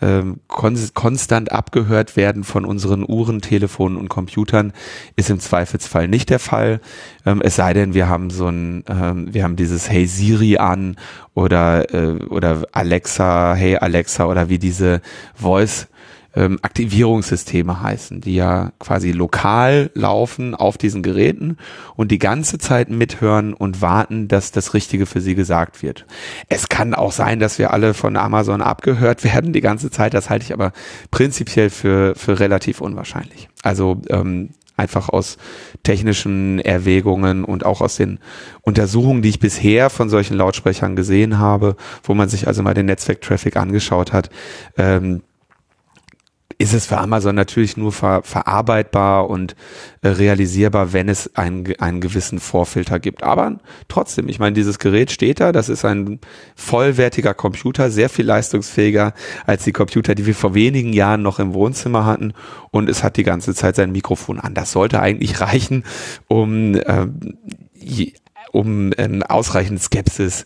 [0.00, 4.72] ähm, kon konstant abgehört werden von unseren Uhren, Telefonen und Computern,
[5.16, 6.80] ist im Zweifelsfall nicht der Fall.
[7.24, 10.96] Ähm, es sei denn, wir haben so ein, ähm, wir haben dieses Hey Siri an
[11.34, 15.00] oder äh, oder Alexa, Hey Alexa oder wie diese
[15.34, 15.88] Voice
[16.36, 21.56] ähm, Aktivierungssysteme heißen, die ja quasi lokal laufen auf diesen Geräten
[21.96, 26.06] und die ganze Zeit mithören und warten, dass das Richtige für sie gesagt wird.
[26.48, 30.14] Es kann auch sein, dass wir alle von Amazon abgehört werden die ganze Zeit.
[30.14, 30.72] Das halte ich aber
[31.10, 33.48] prinzipiell für, für relativ unwahrscheinlich.
[33.62, 35.38] Also ähm, einfach aus
[35.82, 38.18] technischen Erwägungen und auch aus den
[38.60, 42.86] Untersuchungen, die ich bisher von solchen Lautsprechern gesehen habe, wo man sich also mal den
[42.86, 44.28] Netzwerktraffic angeschaut hat,
[44.76, 45.22] ähm,
[46.58, 49.54] ist es für Amazon natürlich nur ver verarbeitbar und
[50.00, 53.22] äh, realisierbar, wenn es einen, einen gewissen Vorfilter gibt.
[53.22, 56.18] Aber trotzdem, ich meine, dieses Gerät steht da, das ist ein
[56.54, 59.12] vollwertiger Computer, sehr viel leistungsfähiger
[59.44, 62.32] als die Computer, die wir vor wenigen Jahren noch im Wohnzimmer hatten
[62.70, 64.54] und es hat die ganze Zeit sein Mikrofon an.
[64.54, 65.84] Das sollte eigentlich reichen,
[66.26, 67.06] um äh,
[68.56, 70.44] um ähm, ausreichend Skepsis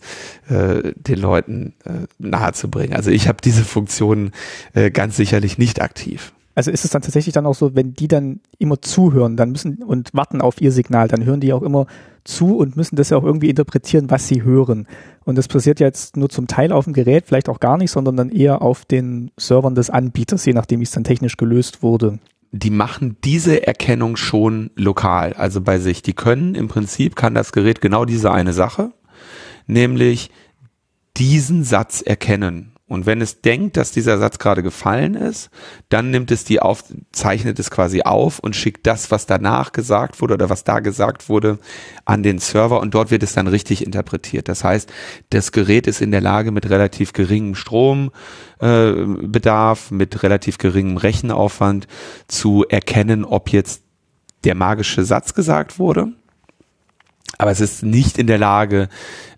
[0.49, 2.95] äh, den Leuten äh, nahezubringen.
[2.95, 4.31] Also ich habe diese Funktion
[4.73, 6.33] äh, ganz sicherlich nicht aktiv.
[6.53, 9.81] Also ist es dann tatsächlich dann auch so, wenn die dann immer zuhören, dann müssen
[9.83, 11.87] und warten auf ihr Signal, dann hören die auch immer
[12.25, 14.85] zu und müssen das ja auch irgendwie interpretieren, was sie hören.
[15.23, 18.17] Und das passiert jetzt nur zum Teil auf dem Gerät, vielleicht auch gar nicht, sondern
[18.17, 22.19] dann eher auf den Servern des Anbieters, je nachdem, wie es dann technisch gelöst wurde
[22.51, 26.01] die machen diese Erkennung schon lokal, also bei sich.
[26.01, 28.91] Die können im Prinzip, kann das Gerät genau diese eine Sache,
[29.67, 30.31] nämlich
[31.17, 32.70] diesen Satz erkennen.
[32.91, 35.49] Und wenn es denkt, dass dieser Satz gerade gefallen ist,
[35.87, 36.83] dann nimmt es die auf,
[37.13, 41.29] zeichnet es quasi auf und schickt das, was danach gesagt wurde oder was da gesagt
[41.29, 41.57] wurde,
[42.03, 44.49] an den Server und dort wird es dann richtig interpretiert.
[44.49, 44.91] Das heißt,
[45.29, 48.11] das Gerät ist in der Lage, mit relativ geringem Strombedarf,
[48.61, 51.87] äh, mit relativ geringem Rechenaufwand
[52.27, 53.83] zu erkennen, ob jetzt
[54.43, 56.11] der magische Satz gesagt wurde
[57.37, 58.89] aber es ist nicht in der Lage,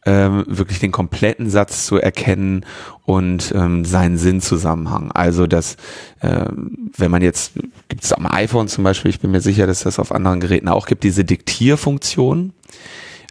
[0.06, 2.66] ähm, wirklich den kompletten Satz zu erkennen
[3.06, 5.12] und ähm, seinen Sinnzusammenhang.
[5.12, 5.78] Also dass,
[6.22, 7.54] ähm, wenn man jetzt,
[7.88, 10.68] gibt es am iPhone zum Beispiel, ich bin mir sicher, dass das auf anderen Geräten
[10.68, 12.54] auch gibt, diese Diktierfunktion,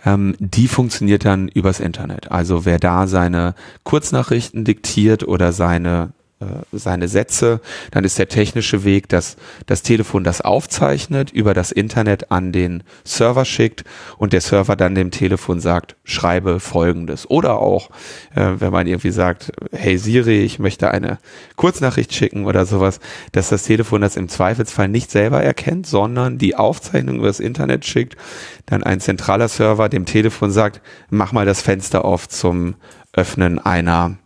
[0.04, 2.30] ähm, die funktioniert dann übers Internet.
[2.32, 3.54] Also wer da seine
[3.84, 6.12] Kurznachrichten diktiert oder seine
[6.72, 9.36] seine Sätze, dann ist der technische Weg, dass
[9.66, 13.84] das Telefon das aufzeichnet, über das Internet an den Server schickt
[14.18, 17.28] und der Server dann dem Telefon sagt, schreibe folgendes.
[17.28, 17.90] Oder auch,
[18.34, 21.18] äh, wenn man irgendwie sagt, hey Siri, ich möchte eine
[21.56, 23.00] Kurznachricht schicken oder sowas,
[23.32, 27.84] dass das Telefon das im Zweifelsfall nicht selber erkennt, sondern die Aufzeichnung über das Internet
[27.84, 28.16] schickt,
[28.66, 30.80] dann ein zentraler Server dem Telefon sagt,
[31.10, 32.74] mach mal das Fenster auf zum
[33.12, 34.16] Öffnen einer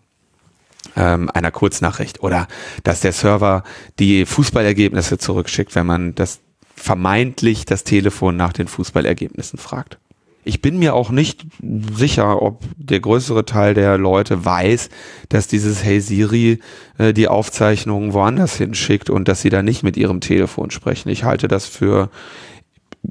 [0.97, 2.49] ähm, einer Kurznachricht oder
[2.84, 3.64] dass der Server
[3.99, 6.41] die Fußballergebnisse zurückschickt, wenn man das
[6.74, 9.99] vermeintlich das Telefon nach den Fußballergebnissen fragt.
[10.45, 14.91] Ich bin mir auch nicht sicher, ob der größere Teil der Leute weiß,
[15.28, 16.61] dass dieses Hey Siri
[16.99, 21.09] äh, die Aufzeichnungen woanders hinschickt und dass sie da nicht mit ihrem Telefon sprechen.
[21.09, 22.11] Ich halte das für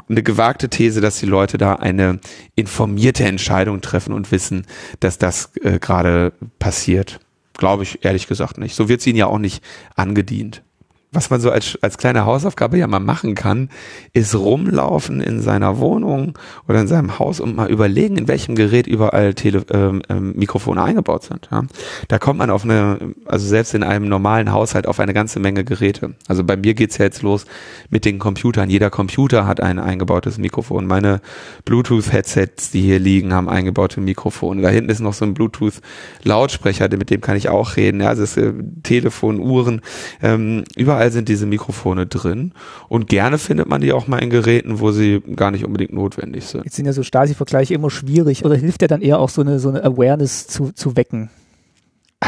[0.10, 2.20] eine gewagte These, dass die Leute da eine
[2.56, 4.66] informierte Entscheidung treffen und wissen,
[5.02, 7.20] dass das äh, gerade passiert.
[7.58, 8.76] Glaube ich ehrlich gesagt nicht.
[8.76, 9.64] So wird es ihnen ja auch nicht
[9.96, 10.65] angedient
[11.16, 13.70] was man so als, als kleine Hausaufgabe ja mal machen kann,
[14.14, 16.38] ist rumlaufen in seiner Wohnung
[16.68, 20.82] oder in seinem Haus und mal überlegen, in welchem Gerät überall Tele, ähm, ähm, Mikrofone
[20.82, 21.50] eingebaut sind.
[21.52, 21.64] Ja.
[22.08, 25.64] Da kommt man auf eine, also selbst in einem normalen Haushalt auf eine ganze Menge
[25.64, 26.16] Geräte.
[26.28, 27.46] Also bei mir geht's ja jetzt los
[27.90, 28.70] mit den Computern.
[28.70, 30.86] Jeder Computer hat ein eingebautes Mikrofon.
[30.86, 31.22] Meine
[31.66, 34.62] Bluetooth-Headsets, die hier liegen, haben eingebaute Mikrofone.
[34.62, 38.02] Da hinten ist noch so ein Bluetooth-Lautsprecher, mit dem kann ich auch reden.
[38.02, 38.54] Ja, also es äh,
[38.84, 39.82] Telefon, Uhren,
[40.22, 42.52] ähm, überall überall sind diese Mikrofone drin
[42.90, 46.46] und gerne findet man die auch mal in Geräten, wo sie gar nicht unbedingt notwendig
[46.46, 46.66] sind.
[46.66, 49.60] Jetzt sind ja so Stasi-Vergleiche immer schwierig oder hilft ja dann eher auch so eine,
[49.60, 51.30] so eine Awareness zu, zu wecken?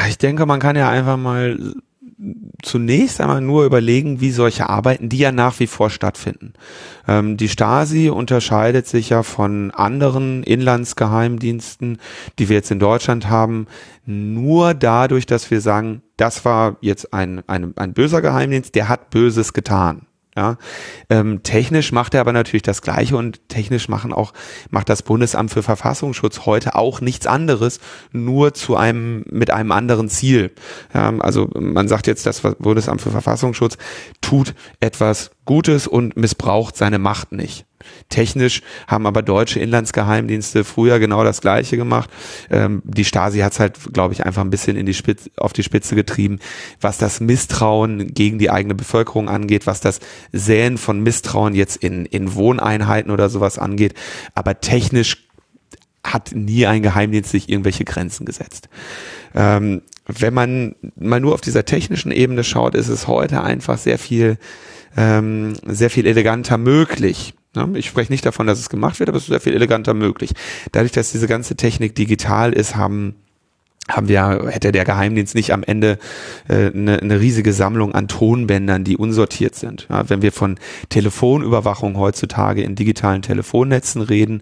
[0.08, 1.74] Ich denke, man kann ja einfach mal
[2.64, 6.53] zunächst einmal nur überlegen, wie solche Arbeiten, die ja nach wie vor stattfinden.
[7.08, 11.99] Ähm, die Stasi unterscheidet sich ja von anderen Inlandsgeheimdiensten,
[12.39, 13.68] die wir jetzt in Deutschland haben,
[14.05, 19.12] nur dadurch, dass wir sagen, das war jetzt ein, ein, ein böser Geheimdienst, der hat
[19.12, 20.07] Böses getan.
[20.38, 20.58] Ja,
[21.10, 24.34] ähm, technisch macht er aber natürlich das Gleiche und technisch machen auch
[24.70, 27.80] macht das Bundesamt für Verfassungsschutz heute auch nichts anderes,
[28.12, 30.52] nur zu einem mit einem anderen Ziel.
[30.94, 33.80] Ja, also man sagt jetzt, das Bundesamt für Verfassungsschutz
[34.22, 37.66] tut etwas Gutes und missbraucht seine Macht nicht.
[38.10, 42.10] Technisch haben aber deutsche Inlandsgeheimdienste früher genau das Gleiche gemacht.
[42.50, 45.54] Ähm, die Stasi hat es halt, glaube ich, einfach ein bisschen in die Spitze, auf
[45.54, 46.40] die Spitze getrieben,
[46.82, 50.00] was das Misstrauen gegen die eigene Bevölkerung angeht, was das
[50.32, 53.94] Säen von Misstrauen jetzt in, in Wohneinheiten oder sowas angeht.
[54.36, 55.28] Aber technisch
[56.04, 58.70] hat nie ein Geheimdienst sich irgendwelche Grenzen gesetzt.
[59.36, 64.00] Ähm, wenn man mal nur auf dieser technischen Ebene schaut, ist es heute einfach sehr
[64.00, 64.38] viel,
[64.96, 67.34] ähm, sehr viel eleganter möglich,
[67.76, 70.32] ich spreche nicht davon, dass es gemacht wird, aber es ist sehr viel eleganter möglich.
[70.72, 73.16] Dadurch, dass diese ganze Technik digital ist, haben
[73.89, 75.97] haben wir, hätte der Geheimdienst nicht am Ende
[76.49, 79.88] äh, eine, eine riesige Sammlung an Tonbändern, die unsortiert sind.
[79.89, 84.41] Ja, wenn wir von Telefonüberwachung heutzutage in digitalen Telefonnetzen reden,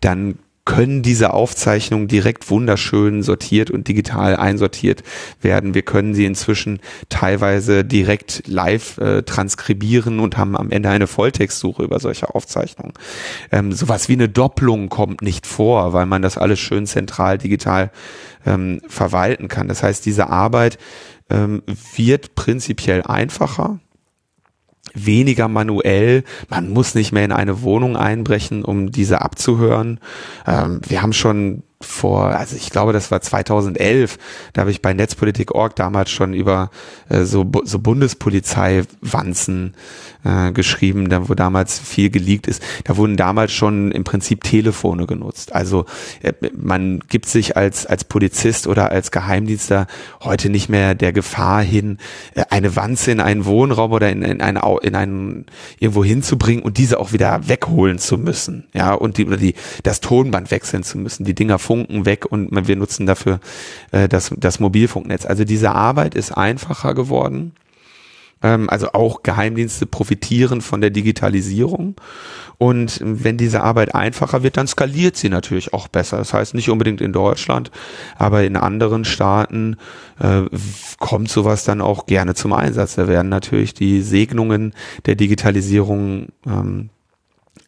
[0.00, 5.02] dann können diese Aufzeichnungen direkt wunderschön sortiert und digital einsortiert
[5.40, 5.74] werden.
[5.74, 11.84] Wir können sie inzwischen teilweise direkt live äh, transkribieren und haben am Ende eine Volltextsuche
[11.84, 12.92] über solche Aufzeichnungen.
[13.52, 17.90] Ähm, sowas wie eine Doppelung kommt nicht vor, weil man das alles schön zentral digital
[18.44, 19.68] ähm, verwalten kann.
[19.68, 20.78] Das heißt, diese Arbeit
[21.30, 21.62] ähm,
[21.94, 23.78] wird prinzipiell einfacher
[24.94, 26.24] weniger manuell.
[26.48, 30.00] Man muss nicht mehr in eine Wohnung einbrechen, um diese abzuhören.
[30.46, 34.18] Ähm, wir haben schon vor, also ich glaube, das war 2011,
[34.54, 36.70] da habe ich bei Netzpolitik.org damals schon über
[37.10, 39.74] äh, so, so Bundespolizei-Wanzen
[40.24, 42.62] äh, geschrieben, da, wo damals viel geleakt ist.
[42.84, 45.54] Da wurden damals schon im Prinzip Telefone genutzt.
[45.54, 45.84] Also
[46.22, 49.86] äh, man gibt sich als, als Polizist oder als Geheimdienster
[50.22, 51.98] heute nicht mehr der Gefahr hin,
[52.34, 55.46] äh, eine Wanze in einen Wohnraum oder in, in, ein, in einen
[55.78, 58.64] irgendwo hinzubringen und diese auch wieder wegholen zu müssen.
[58.72, 61.24] Ja, und die, oder die, das Tonband wechseln zu müssen.
[61.24, 63.40] Die Dinger Funken weg und wir nutzen dafür
[63.90, 65.26] äh, das, das Mobilfunknetz.
[65.26, 67.52] Also diese Arbeit ist einfacher geworden.
[68.42, 71.96] Ähm, also auch Geheimdienste profitieren von der Digitalisierung.
[72.58, 76.18] Und wenn diese Arbeit einfacher wird, dann skaliert sie natürlich auch besser.
[76.18, 77.70] Das heißt nicht unbedingt in Deutschland,
[78.16, 79.76] aber in anderen Staaten
[80.20, 80.42] äh,
[80.98, 82.94] kommt sowas dann auch gerne zum Einsatz.
[82.94, 84.72] Da werden natürlich die Segnungen
[85.04, 86.90] der Digitalisierung ähm,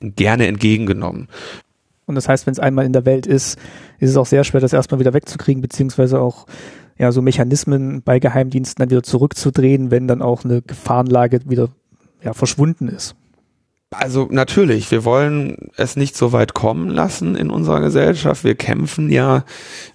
[0.01, 1.29] gerne entgegengenommen.
[2.09, 3.59] Und das heißt, wenn es einmal in der Welt ist,
[3.99, 6.47] ist es auch sehr schwer, das erstmal wieder wegzukriegen, beziehungsweise auch
[6.99, 11.69] ja so Mechanismen bei Geheimdiensten dann wieder zurückzudrehen, wenn dann auch eine Gefahrenlage wieder
[12.23, 13.15] ja, verschwunden ist.
[13.91, 18.45] Also natürlich, wir wollen es nicht so weit kommen lassen in unserer Gesellschaft.
[18.45, 19.45] Wir kämpfen ja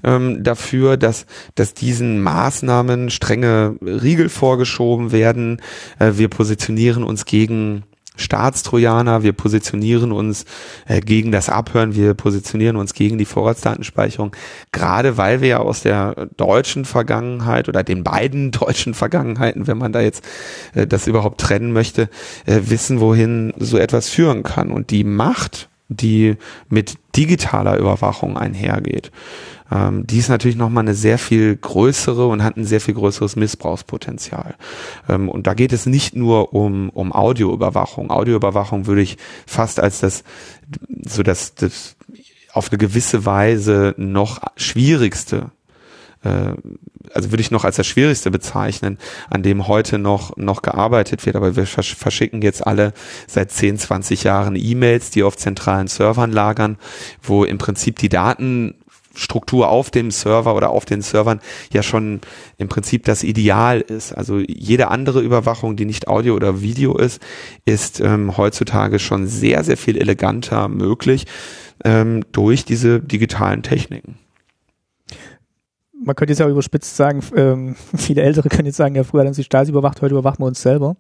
[0.04, 5.62] ähm, dafür, dass, dass diesen Maßnahmen strenge Riegel vorgeschoben werden.
[6.00, 7.84] Äh, wir positionieren uns gegen
[8.16, 10.46] Staatstrojaner, wir positionieren uns
[10.88, 14.36] äh, gegen das Abhören, wir positionieren uns gegen die Vorratsdatenspeicherung,
[14.72, 19.92] gerade weil wir ja aus der deutschen Vergangenheit oder den beiden deutschen Vergangenheiten, wenn man
[19.92, 20.24] da jetzt
[20.76, 22.10] äh, das überhaupt trennen möchte,
[22.46, 24.72] äh, wissen, wohin so etwas führen kann.
[24.72, 26.38] Und die Macht, die
[26.70, 29.12] mit digitaler Überwachung einhergeht,
[29.72, 33.36] ähm, die ist natürlich nochmal eine sehr viel größere und hat ein sehr viel größeres
[33.36, 34.56] Missbrauchspotenzial.
[35.10, 38.12] Ähm, und da geht es nicht nur um, um Audioüberwachung.
[38.12, 40.24] Audioüberwachung würde ich fast als das,
[41.06, 41.96] so das, das
[42.52, 45.52] auf eine gewisse Weise noch schwierigste
[46.24, 46.54] äh,
[47.14, 48.98] also würde ich noch als das Schwierigste bezeichnen,
[49.30, 51.36] an dem heute noch, noch gearbeitet wird.
[51.36, 52.94] Aber wir verschicken jetzt alle
[53.28, 56.78] seit 10, 20 Jahren E-Mails, die auf zentralen Servern lagern,
[57.22, 58.76] wo im Prinzip die Daten
[59.14, 61.40] Struktur auf dem Server oder auf den Servern
[61.72, 62.22] ja schon
[62.58, 64.12] im Prinzip das Ideal ist.
[64.12, 67.22] Also jede andere Überwachung, die nicht Audio oder Video ist,
[67.66, 71.26] ist ähm, heutzutage schon sehr, sehr viel eleganter möglich
[71.84, 74.18] ähm, durch diese digitalen Techniken.
[76.04, 79.34] Man könnte jetzt ja überspitzt sagen, ähm, viele Ältere können jetzt sagen, ja, früher haben
[79.34, 80.96] sie Stasi überwacht, heute überwachen wir uns selber.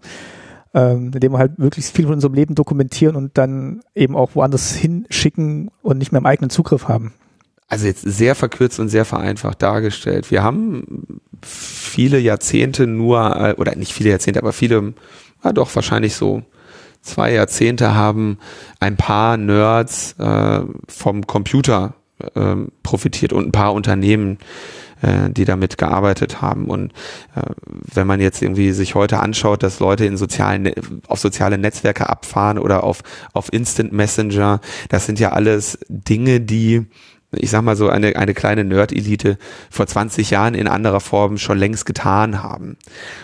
[0.76, 4.74] Ähm, indem wir halt wirklich viel von unserem Leben dokumentieren und dann eben auch woanders
[4.74, 7.14] hinschicken und nicht mehr im eigenen Zugriff haben
[7.74, 10.30] also jetzt sehr verkürzt und sehr vereinfacht dargestellt.
[10.30, 14.94] Wir haben viele Jahrzehnte nur, äh, oder nicht viele Jahrzehnte, aber viele,
[15.44, 16.44] ja doch wahrscheinlich so
[17.02, 18.38] zwei Jahrzehnte haben
[18.80, 21.96] ein paar Nerds äh, vom Computer
[22.36, 24.38] äh, profitiert und ein paar Unternehmen,
[25.02, 26.66] äh, die damit gearbeitet haben.
[26.66, 26.92] Und
[27.36, 27.42] äh,
[27.94, 30.72] wenn man jetzt irgendwie sich heute anschaut, dass Leute in sozialen,
[31.08, 33.02] auf soziale Netzwerke abfahren oder auf,
[33.34, 36.86] auf Instant Messenger, das sind ja alles Dinge, die
[37.38, 39.38] ich sag mal so, eine, eine kleine Nerd-Elite
[39.70, 42.78] vor 20 Jahren in anderer Form schon längst getan haben.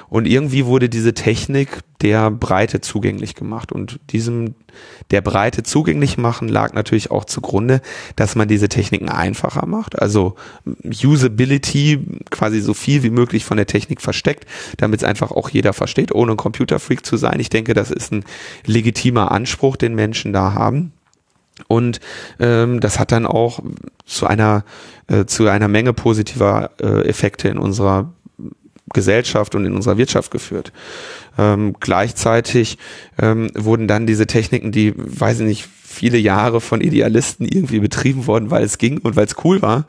[0.10, 1.70] Und irgendwie wurde diese Technik
[2.02, 3.72] der Breite zugänglich gemacht.
[3.72, 4.56] Und diesem
[5.12, 7.82] der Breite zugänglich machen lag natürlich auch zugrunde,
[8.16, 10.00] dass man diese Techniken einfacher macht.
[10.00, 10.36] Also
[10.84, 12.00] Usability
[12.30, 14.46] quasi so viel wie möglich von der Technik versteckt,
[14.78, 17.40] damit es einfach auch jeder versteht, ohne ein Computerfreak zu sein.
[17.40, 18.24] Ich denke, das ist ein
[18.66, 20.94] legitimer Anspruch, den Menschen da haben.
[21.68, 22.00] Und
[22.40, 23.60] ähm, das hat dann auch
[24.06, 24.64] zu einer
[25.08, 28.14] äh, zu einer Menge positiver äh, Effekte in unserer
[28.94, 30.72] Gesellschaft und in unserer Wirtschaft geführt.
[31.38, 32.78] Ähm, gleichzeitig
[33.22, 38.28] ähm, wurden dann diese Techniken, die, weiß ich nicht, viele Jahre von Idealisten irgendwie betrieben
[38.28, 39.86] worden, weil es ging und weil es cool war,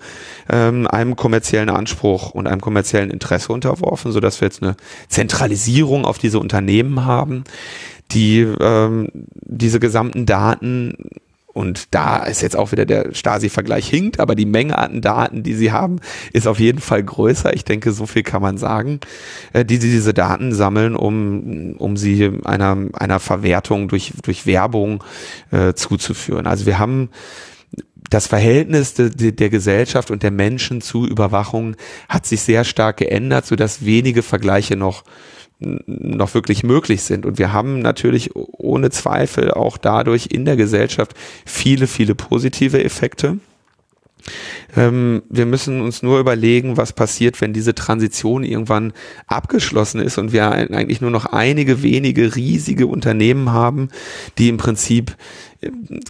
[0.49, 4.77] ähm, einem kommerziellen Anspruch und einem kommerziellen Interesse unterworfen, so dass wir jetzt eine
[5.09, 7.45] Zentralisierung auf diese Unternehmen haben,
[8.13, 10.95] die ähm, diese gesamten Daten
[11.53, 15.55] und da ist jetzt auch wieder der Stasi-Vergleich hinkt, aber die Menge an Daten, die
[15.55, 16.01] sie haben,
[16.33, 17.55] ist auf jeden Fall größer.
[17.55, 19.01] Ich denke, so viel kann man sagen,
[19.53, 25.03] äh, die sie diese Daten sammeln, um, um sie einer, einer Verwertung durch, durch Werbung
[25.51, 26.47] äh, zuzuführen.
[26.47, 27.11] Also wir haben
[28.11, 31.77] das Verhältnis de, de, der Gesellschaft und der Menschen zu Überwachung
[32.09, 35.05] hat sich sehr stark geändert, so dass wenige Vergleiche noch
[35.61, 37.27] noch wirklich möglich sind.
[37.27, 43.39] Und wir haben natürlich ohne Zweifel auch dadurch in der Gesellschaft viele, viele positive Effekte.
[44.77, 48.93] Ähm, wir müssen uns nur überlegen, was passiert, wenn diese Transition irgendwann
[49.27, 53.89] abgeschlossen ist und wir eigentlich nur noch einige wenige riesige Unternehmen haben,
[54.39, 55.17] die im Prinzip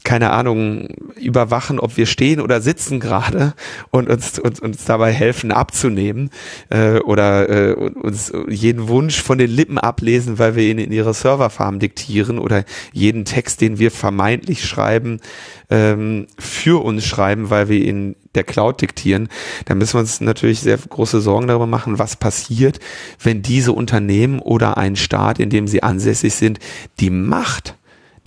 [0.05, 3.55] keine Ahnung, überwachen, ob wir stehen oder sitzen gerade
[3.91, 6.31] und uns, uns, uns dabei helfen abzunehmen
[6.69, 11.15] äh, oder äh, uns jeden Wunsch von den Lippen ablesen, weil wir ihn in ihre
[11.15, 15.21] Serverfarm diktieren oder jeden Text, den wir vermeintlich schreiben,
[15.69, 19.29] ähm, für uns schreiben, weil wir ihn der Cloud diktieren,
[19.65, 22.79] da müssen wir uns natürlich sehr große Sorgen darüber machen, was passiert,
[23.21, 26.61] wenn diese Unternehmen oder ein Staat, in dem sie ansässig sind,
[27.01, 27.75] die Macht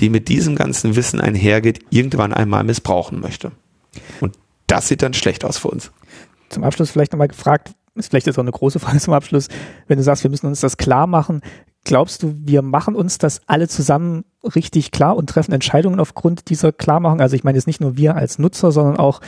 [0.03, 3.53] die mit diesem ganzen Wissen einhergeht, irgendwann einmal missbrauchen möchte.
[4.19, 4.37] Und
[4.67, 5.93] das sieht dann schlecht aus für uns.
[6.49, 9.47] Zum Abschluss vielleicht nochmal gefragt, ist vielleicht jetzt auch eine große Frage zum Abschluss,
[9.87, 11.39] wenn du sagst, wir müssen uns das klar machen,
[11.85, 16.73] glaubst du, wir machen uns das alle zusammen richtig klar und treffen Entscheidungen aufgrund dieser
[16.73, 17.21] Klarmachung?
[17.21, 19.21] Also ich meine jetzt nicht nur wir als Nutzer, sondern auch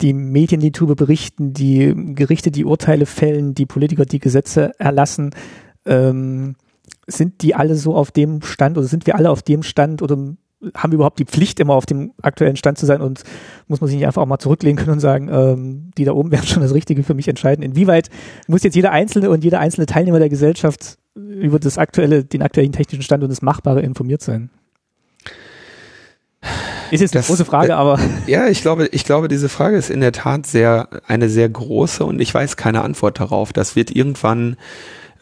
[0.00, 5.34] die Medien, die darüber berichten, die Gerichte, die Urteile fällen, die Politiker, die Gesetze erlassen.
[5.84, 6.56] Ähm,
[7.06, 10.16] sind die alle so auf dem Stand oder sind wir alle auf dem Stand oder
[10.74, 13.22] haben wir überhaupt die Pflicht, immer auf dem aktuellen Stand zu sein und
[13.68, 16.30] muss man sich nicht einfach auch mal zurücklehnen können und sagen, ähm, die da oben
[16.32, 17.62] werden schon das Richtige für mich entscheiden.
[17.62, 18.08] Inwieweit
[18.46, 22.72] muss jetzt jeder Einzelne und jeder einzelne Teilnehmer der Gesellschaft über das aktuelle, den aktuellen
[22.72, 24.50] technischen Stand und das Machbare informiert sein?
[26.90, 27.98] Ist jetzt eine das, große Frage, äh, aber.
[28.26, 32.04] Ja, ich glaube, ich glaube, diese Frage ist in der Tat sehr, eine sehr große
[32.04, 33.52] und ich weiß keine Antwort darauf.
[33.52, 34.56] Das wird irgendwann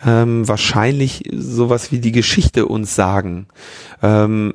[0.04, 3.46] ähm, wahrscheinlich sowas wie die Geschichte uns sagen.
[4.02, 4.54] Ähm,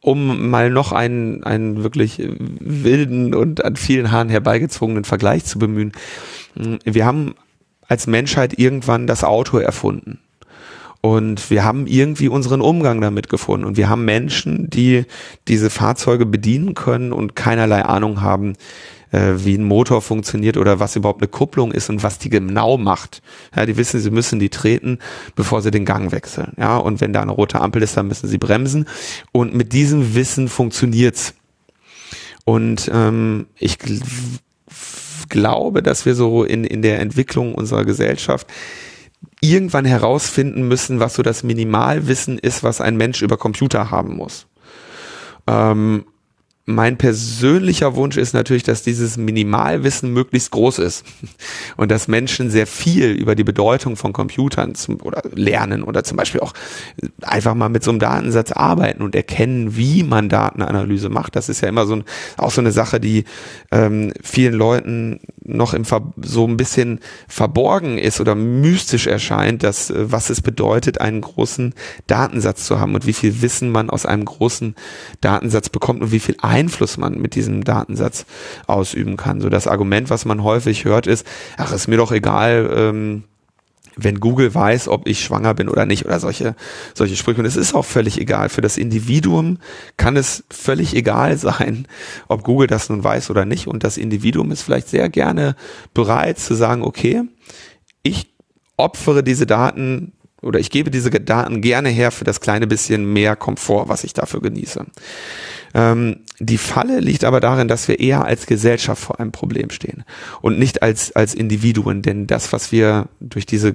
[0.00, 2.22] um mal noch einen, einen wirklich
[2.60, 5.92] wilden und an vielen Haaren herbeigezwungenen Vergleich zu bemühen.
[6.84, 7.34] Wir haben
[7.88, 10.20] als Menschheit irgendwann das Auto erfunden.
[11.00, 13.66] Und wir haben irgendwie unseren Umgang damit gefunden.
[13.66, 15.04] Und wir haben Menschen, die
[15.46, 18.54] diese Fahrzeuge bedienen können und keinerlei Ahnung haben,
[19.12, 22.76] äh, wie ein Motor funktioniert oder was überhaupt eine Kupplung ist und was die genau
[22.76, 23.22] macht.
[23.54, 24.98] Ja, die wissen, sie müssen die treten,
[25.34, 26.52] bevor sie den Gang wechseln.
[26.58, 28.86] Ja, und wenn da eine rote Ampel ist, dann müssen sie bremsen.
[29.32, 31.34] Und mit diesem Wissen funktioniert's.
[32.44, 34.00] Und ähm, ich gl
[35.28, 38.46] glaube, dass wir so in, in der Entwicklung unserer Gesellschaft
[39.40, 44.46] irgendwann herausfinden müssen, was so das Minimalwissen ist, was ein Mensch über Computer haben muss.
[45.46, 46.04] Ähm,
[46.68, 51.04] mein persönlicher Wunsch ist natürlich, dass dieses Minimalwissen möglichst groß ist
[51.76, 56.16] und dass Menschen sehr viel über die Bedeutung von Computern zum, oder lernen oder zum
[56.16, 56.52] Beispiel auch
[57.22, 61.36] einfach mal mit so einem Datensatz arbeiten und erkennen, wie man Datenanalyse macht.
[61.36, 62.04] Das ist ja immer so ein,
[62.36, 63.24] auch so eine Sache, die
[63.70, 66.98] ähm, vielen Leuten noch im Ver so ein bisschen
[67.28, 71.74] verborgen ist oder mystisch erscheint, dass äh, was es bedeutet, einen großen
[72.08, 74.74] Datensatz zu haben und wie viel Wissen man aus einem großen
[75.20, 78.24] Datensatz bekommt und wie viel Einfluss man mit diesem Datensatz
[78.66, 79.42] ausüben kann.
[79.42, 81.26] So das Argument, was man häufig hört, ist,
[81.58, 83.24] ach, ist mir doch egal, ähm,
[83.94, 86.54] wenn Google weiß, ob ich schwanger bin oder nicht oder solche,
[86.94, 87.40] solche Sprüche.
[87.40, 88.48] Und es ist auch völlig egal.
[88.48, 89.58] Für das Individuum
[89.98, 91.86] kann es völlig egal sein,
[92.28, 93.66] ob Google das nun weiß oder nicht.
[93.66, 95.56] Und das Individuum ist vielleicht sehr gerne
[95.94, 97.22] bereit zu sagen, okay,
[98.02, 98.34] ich
[98.78, 103.36] opfere diese Daten oder ich gebe diese Daten gerne her für das kleine bisschen mehr
[103.36, 104.84] Komfort, was ich dafür genieße.
[105.74, 110.04] Ähm, die Falle liegt aber darin, dass wir eher als Gesellschaft vor einem Problem stehen
[110.42, 113.74] und nicht als, als Individuen, denn das, was wir durch diese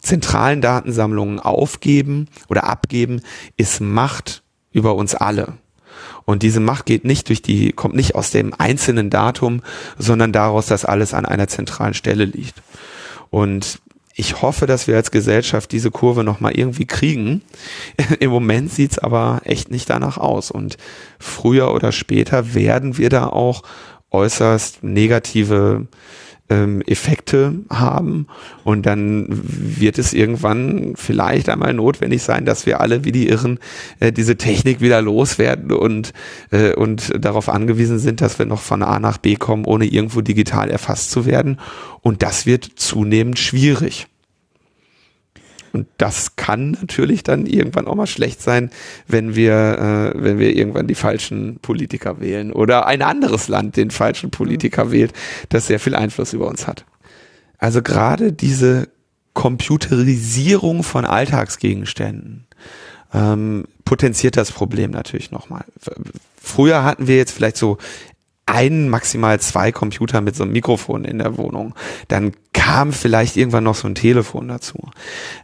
[0.00, 3.20] zentralen Datensammlungen aufgeben oder abgeben,
[3.56, 4.42] ist Macht
[4.72, 5.54] über uns alle.
[6.24, 9.62] Und diese Macht geht nicht durch die, kommt nicht aus dem einzelnen Datum,
[9.98, 12.62] sondern daraus, dass alles an einer zentralen Stelle liegt.
[13.30, 13.80] Und
[14.14, 17.42] ich hoffe, dass wir als Gesellschaft diese Kurve nochmal irgendwie kriegen.
[18.20, 20.50] Im Moment sieht's aber echt nicht danach aus.
[20.50, 20.76] Und
[21.18, 23.62] früher oder später werden wir da auch
[24.10, 25.86] äußerst negative
[26.52, 28.26] ähm, Effekte haben.
[28.64, 33.58] Und dann wird es irgendwann vielleicht einmal notwendig sein, dass wir alle wie die Irren
[34.00, 36.12] äh, diese Technik wieder loswerden und,
[36.50, 40.20] äh, und darauf angewiesen sind, dass wir noch von A nach B kommen, ohne irgendwo
[40.20, 41.58] digital erfasst zu werden.
[42.02, 44.08] Und das wird zunehmend schwierig.
[45.72, 48.70] Und das kann natürlich dann irgendwann auch mal schlecht sein,
[49.06, 53.90] wenn wir, äh, wenn wir irgendwann die falschen Politiker wählen oder ein anderes Land den
[53.90, 54.92] falschen Politiker mhm.
[54.92, 55.12] wählt,
[55.48, 56.84] das sehr viel Einfluss über uns hat.
[57.58, 58.88] Also gerade diese
[59.34, 62.46] Computerisierung von Alltagsgegenständen
[63.14, 65.64] ähm, potenziert das Problem natürlich nochmal.
[66.36, 67.78] Früher hatten wir jetzt vielleicht so
[68.46, 71.74] ein, maximal zwei Computer mit so einem Mikrofon in der Wohnung.
[72.08, 74.90] Dann kam vielleicht irgendwann noch so ein Telefon dazu.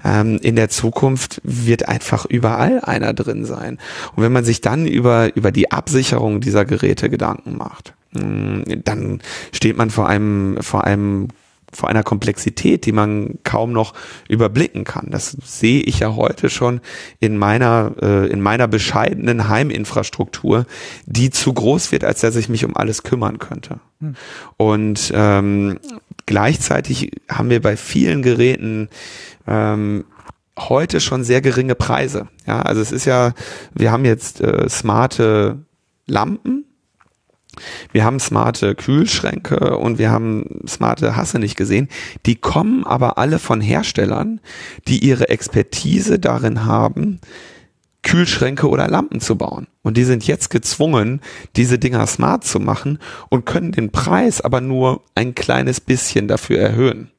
[0.04, 3.78] Ähm, in der Zukunft wird einfach überall einer drin sein.
[4.14, 9.20] Und wenn man sich dann über, über die Absicherung dieser Geräte Gedanken macht, mm, dann
[9.52, 11.28] steht man vor einem, vor einem
[11.72, 13.94] vor einer Komplexität, die man kaum noch
[14.28, 15.08] überblicken kann.
[15.10, 16.80] Das sehe ich ja heute schon
[17.20, 20.66] in meiner, äh, in meiner bescheidenen Heiminfrastruktur,
[21.06, 23.80] die zu groß wird, als dass ich mich um alles kümmern könnte.
[24.00, 24.14] Hm.
[24.56, 25.78] Und ähm,
[26.26, 28.88] gleichzeitig haben wir bei vielen Geräten
[29.46, 30.04] ähm,
[30.58, 32.28] heute schon sehr geringe Preise.
[32.46, 33.32] Ja, also es ist ja,
[33.74, 35.58] wir haben jetzt äh, smarte
[36.06, 36.64] Lampen,
[37.92, 41.88] wir haben smarte Kühlschränke und wir haben smarte Hasse nicht gesehen.
[42.26, 44.40] Die kommen aber alle von Herstellern,
[44.86, 47.20] die ihre Expertise darin haben,
[48.02, 49.66] Kühlschränke oder Lampen zu bauen.
[49.82, 51.20] Und die sind jetzt gezwungen,
[51.56, 52.98] diese Dinger smart zu machen
[53.28, 57.10] und können den Preis aber nur ein kleines bisschen dafür erhöhen.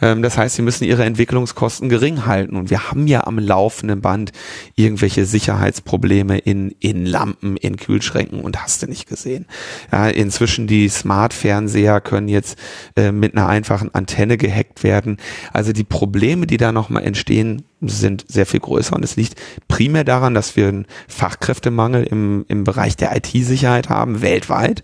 [0.00, 2.56] Ähm, das heißt, sie müssen ihre Entwicklungskosten gering halten.
[2.56, 4.32] Und wir haben ja am laufenden Band
[4.74, 9.46] irgendwelche Sicherheitsprobleme in, in Lampen, in Kühlschränken und hast du nicht gesehen.
[9.92, 12.58] Ja, inzwischen die Smart-Fernseher können jetzt
[12.96, 15.18] äh, mit einer einfachen Antenne gehackt werden.
[15.52, 18.94] Also die Probleme, die da nochmal entstehen, sind sehr viel größer.
[18.94, 19.36] Und es liegt
[19.68, 24.82] primär daran, dass wir einen Fachkräftemangel im, im Bereich der IT-Sicherheit haben, weltweit.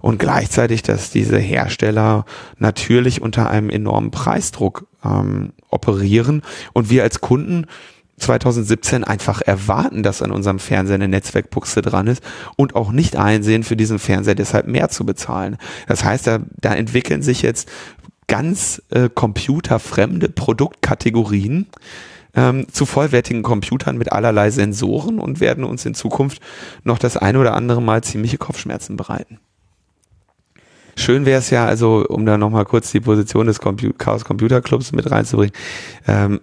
[0.00, 2.24] Und gleichzeitig, dass diese Hersteller
[2.58, 6.42] natürlich unter einem enormen Preisdruck ähm, operieren.
[6.72, 7.66] Und wir als Kunden
[8.20, 12.22] 2017 einfach erwarten, dass an unserem Fernseher eine Netzwerkbuchse dran ist
[12.56, 15.56] und auch nicht einsehen, für diesen Fernseher deshalb mehr zu bezahlen.
[15.88, 17.70] Das heißt, da, da entwickeln sich jetzt
[18.28, 21.66] ganz äh, computerfremde Produktkategorien,
[22.34, 26.40] ähm, zu vollwertigen Computern mit allerlei Sensoren und werden uns in Zukunft
[26.84, 29.38] noch das ein oder andere Mal ziemliche Kopfschmerzen bereiten.
[30.96, 34.60] Schön wäre es ja, also um da nochmal kurz die Position des Compu Chaos Computer
[34.60, 35.54] Clubs mit reinzubringen,
[36.06, 36.40] ähm,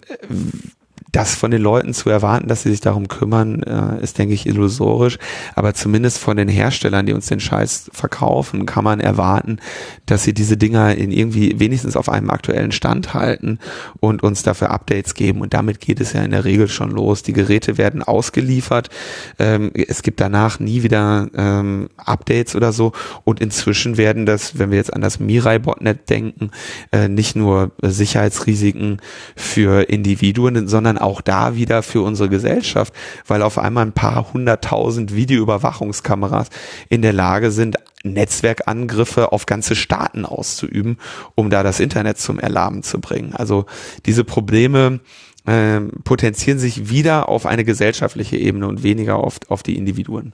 [1.12, 4.46] das von den Leuten zu erwarten, dass sie sich darum kümmern, äh, ist, denke ich,
[4.46, 5.18] illusorisch.
[5.54, 9.58] Aber zumindest von den Herstellern, die uns den Scheiß verkaufen, kann man erwarten,
[10.06, 13.58] dass sie diese Dinger in irgendwie wenigstens auf einem aktuellen Stand halten
[14.00, 15.40] und uns dafür Updates geben.
[15.40, 17.22] Und damit geht es ja in der Regel schon los.
[17.22, 18.90] Die Geräte werden ausgeliefert.
[19.38, 22.92] Ähm, es gibt danach nie wieder ähm, Updates oder so.
[23.24, 26.50] Und inzwischen werden das, wenn wir jetzt an das Mirai-Botnet denken,
[26.92, 29.00] äh, nicht nur Sicherheitsrisiken
[29.36, 32.92] für Individuen, sondern auch da wieder für unsere Gesellschaft,
[33.26, 36.48] weil auf einmal ein paar hunderttausend Videoüberwachungskameras
[36.88, 40.98] in der Lage sind, Netzwerkangriffe auf ganze Staaten auszuüben,
[41.34, 43.34] um da das Internet zum Erlahmen zu bringen.
[43.34, 43.66] Also
[44.06, 45.00] diese Probleme
[45.46, 50.32] äh, potenzieren sich wieder auf eine gesellschaftliche Ebene und weniger oft auf die Individuen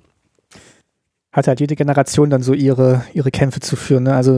[1.35, 4.05] hat halt jede Generation dann so ihre, ihre Kämpfe zu führen.
[4.05, 4.15] Ne?
[4.15, 4.33] Also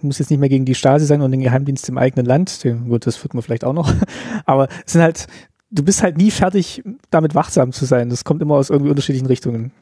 [0.00, 2.58] muss jetzt nicht mehr gegen die Stasi sein und den Geheimdienst im eigenen Land.
[2.88, 3.92] Gut, das führt man vielleicht auch noch.
[4.46, 5.26] Aber es sind halt
[5.72, 8.10] du bist halt nie fertig, damit wachsam zu sein.
[8.10, 9.72] Das kommt immer aus irgendwie unterschiedlichen Richtungen.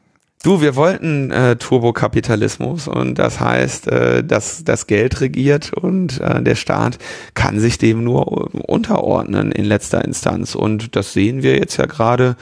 [0.42, 6.42] Du, wir wollten äh, Turbokapitalismus und das heißt, äh, dass das Geld regiert und äh,
[6.42, 6.96] der Staat
[7.34, 10.54] kann sich dem nur unterordnen in letzter Instanz.
[10.54, 12.36] Und das sehen wir jetzt ja gerade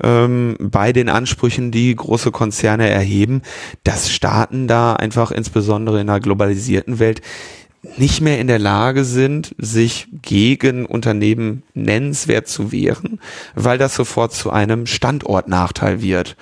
[0.00, 3.42] ähm, bei den Ansprüchen, die große Konzerne erheben,
[3.82, 7.20] dass Staaten da einfach insbesondere in einer globalisierten Welt
[7.96, 13.20] nicht mehr in der Lage sind, sich gegen Unternehmen nennenswert zu wehren,
[13.54, 16.36] weil das sofort zu einem Standortnachteil wird.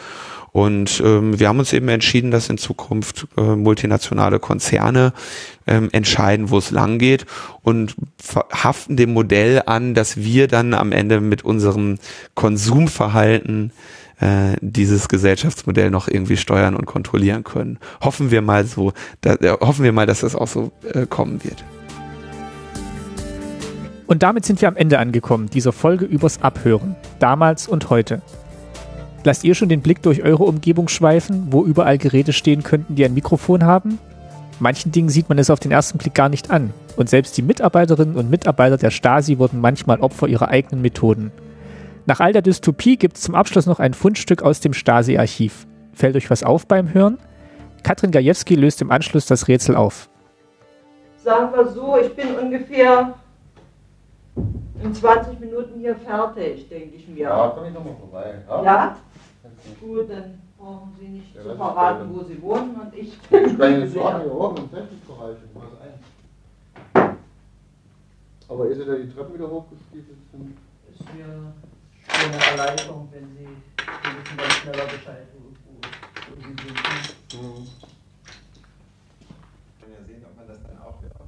[0.51, 5.13] Und ähm, wir haben uns eben entschieden, dass in Zukunft äh, multinationale Konzerne
[5.67, 7.27] ähm, entscheiden, wo es lang geht
[7.63, 7.95] und
[8.51, 11.99] haften dem Modell an, dass wir dann am Ende mit unserem
[12.35, 13.73] Konsumverhalten
[14.21, 17.79] äh, dieses Gesellschaftsmodell noch irgendwie steuern und kontrollieren können.
[18.01, 21.45] Hoffen wir mal so, da, äh, hoffen wir mal, dass das auch so äh, kommen
[21.45, 21.65] wird.
[24.07, 28.23] Und damit sind wir am Ende angekommen, dieser Folge übers Abhören, damals und heute.
[29.25, 33.05] Lasst ihr schon den Blick durch eure Umgebung schweifen, wo überall Geräte stehen könnten, die
[33.05, 33.99] ein Mikrofon haben?
[34.61, 36.73] Manchen Dingen sieht man es auf den ersten Blick gar nicht an.
[36.97, 41.31] Und selbst die Mitarbeiterinnen und Mitarbeiter der Stasi wurden manchmal Opfer ihrer eigenen Methoden.
[42.09, 45.67] Nach all der Dystopie gibt es zum Abschluss noch ein Fundstück aus dem Stasi-Archiv.
[45.93, 47.19] Fällt euch was auf beim Hören?
[47.83, 50.09] Katrin Gajewski löst im Anschluss das Rätsel auf.
[51.19, 53.13] Sagen wir so, ich bin ungefähr
[54.83, 57.25] in 20 Minuten hier fertig, denke ich mir.
[57.25, 58.37] Ja, komm ich nochmal vorbei.
[58.49, 58.65] Ja?
[58.65, 58.97] ja?
[59.79, 63.19] Gut, dann brauchen Sie nicht ja, zu verraten, wo Sie wohnen und ich.
[63.31, 67.17] Ich kann jetzt sagen, hier oben im Technikbereich, wo ist ein.
[68.49, 70.17] Aber ist er da die Treppen wieder hochgestiefelt?
[70.91, 71.68] Ist mir schon
[72.09, 75.81] eine Erleichterung, wenn Sie, wissen dann schneller Bescheid, wo, wo,
[76.29, 76.69] wo Sie sind.
[77.35, 77.69] Mhm.
[79.81, 81.21] Können ja sehen, ob man das dann auch wieder.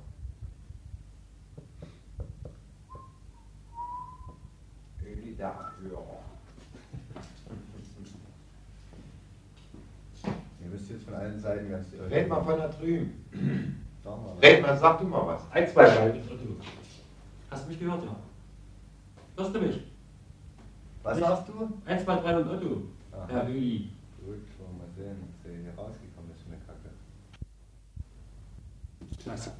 [5.04, 6.20] Irgendwie der Abhörer.
[11.10, 11.86] von allen Seiten ganz.
[12.10, 13.24] Red mal von da drüben.
[14.42, 15.42] Red mal, sag du mal was.
[15.52, 16.20] Ein, zwei, drei.
[17.50, 18.16] Hast du mich gehört, ja?
[19.36, 19.89] Hörst du mich?
[21.02, 21.68] Was ich, sagst du?
[21.86, 22.82] 1, 2, 3 und Otto.
[23.12, 23.26] Aha.
[23.28, 23.90] Herr Lüli.
[24.24, 26.90] Gut, schauen wir mal sehen, ob der hier rausgekommen ist von der Kacke.
[29.22, 29.52] Klasse.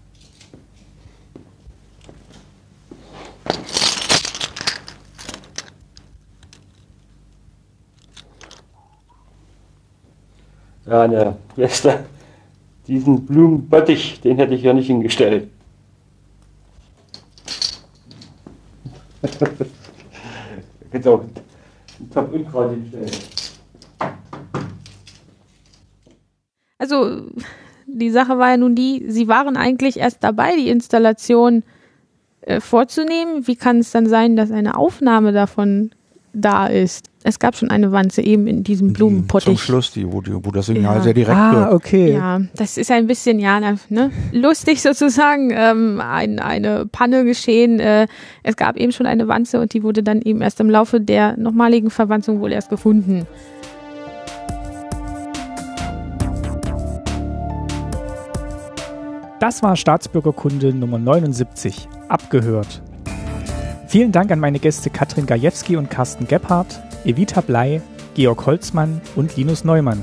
[10.87, 12.05] Ja, ne, Schwester,
[12.89, 15.49] diesen Blumenbottich, den hätte ich ja nicht hingestellt.
[20.91, 21.25] Kannst auch
[22.21, 23.11] einen Top Unkraut hinstellen.
[26.79, 27.27] Also,
[27.87, 31.63] die Sache war ja nun die, sie waren eigentlich erst dabei, die Installation
[32.41, 33.47] äh, vorzunehmen.
[33.47, 35.91] Wie kann es dann sein, dass eine Aufnahme davon
[36.33, 37.10] da ist?
[37.23, 39.45] Es gab schon eine Wanze eben in diesem Blumenpottich.
[39.45, 41.03] Zum Schluss, die, wo, die, wo das Signal ja.
[41.03, 41.73] sehr direkt ah, wird.
[41.75, 42.15] okay.
[42.15, 43.61] Ja, das ist ein bisschen, ja,
[43.91, 47.79] ne, lustig sozusagen, ähm, ein, eine Panne geschehen.
[47.79, 48.07] Äh,
[48.43, 51.37] es gab eben schon eine Wanze und die wurde dann eben erst im Laufe der
[51.37, 53.27] nochmaligen Verwanzung wohl erst gefunden.
[59.41, 62.83] Das war Staatsbürgerkunde Nummer 79, abgehört.
[63.89, 67.81] Vielen Dank an meine Gäste Katrin Gajewski und Carsten Gebhardt Evita Blei,
[68.15, 70.03] Georg Holzmann und Linus Neumann.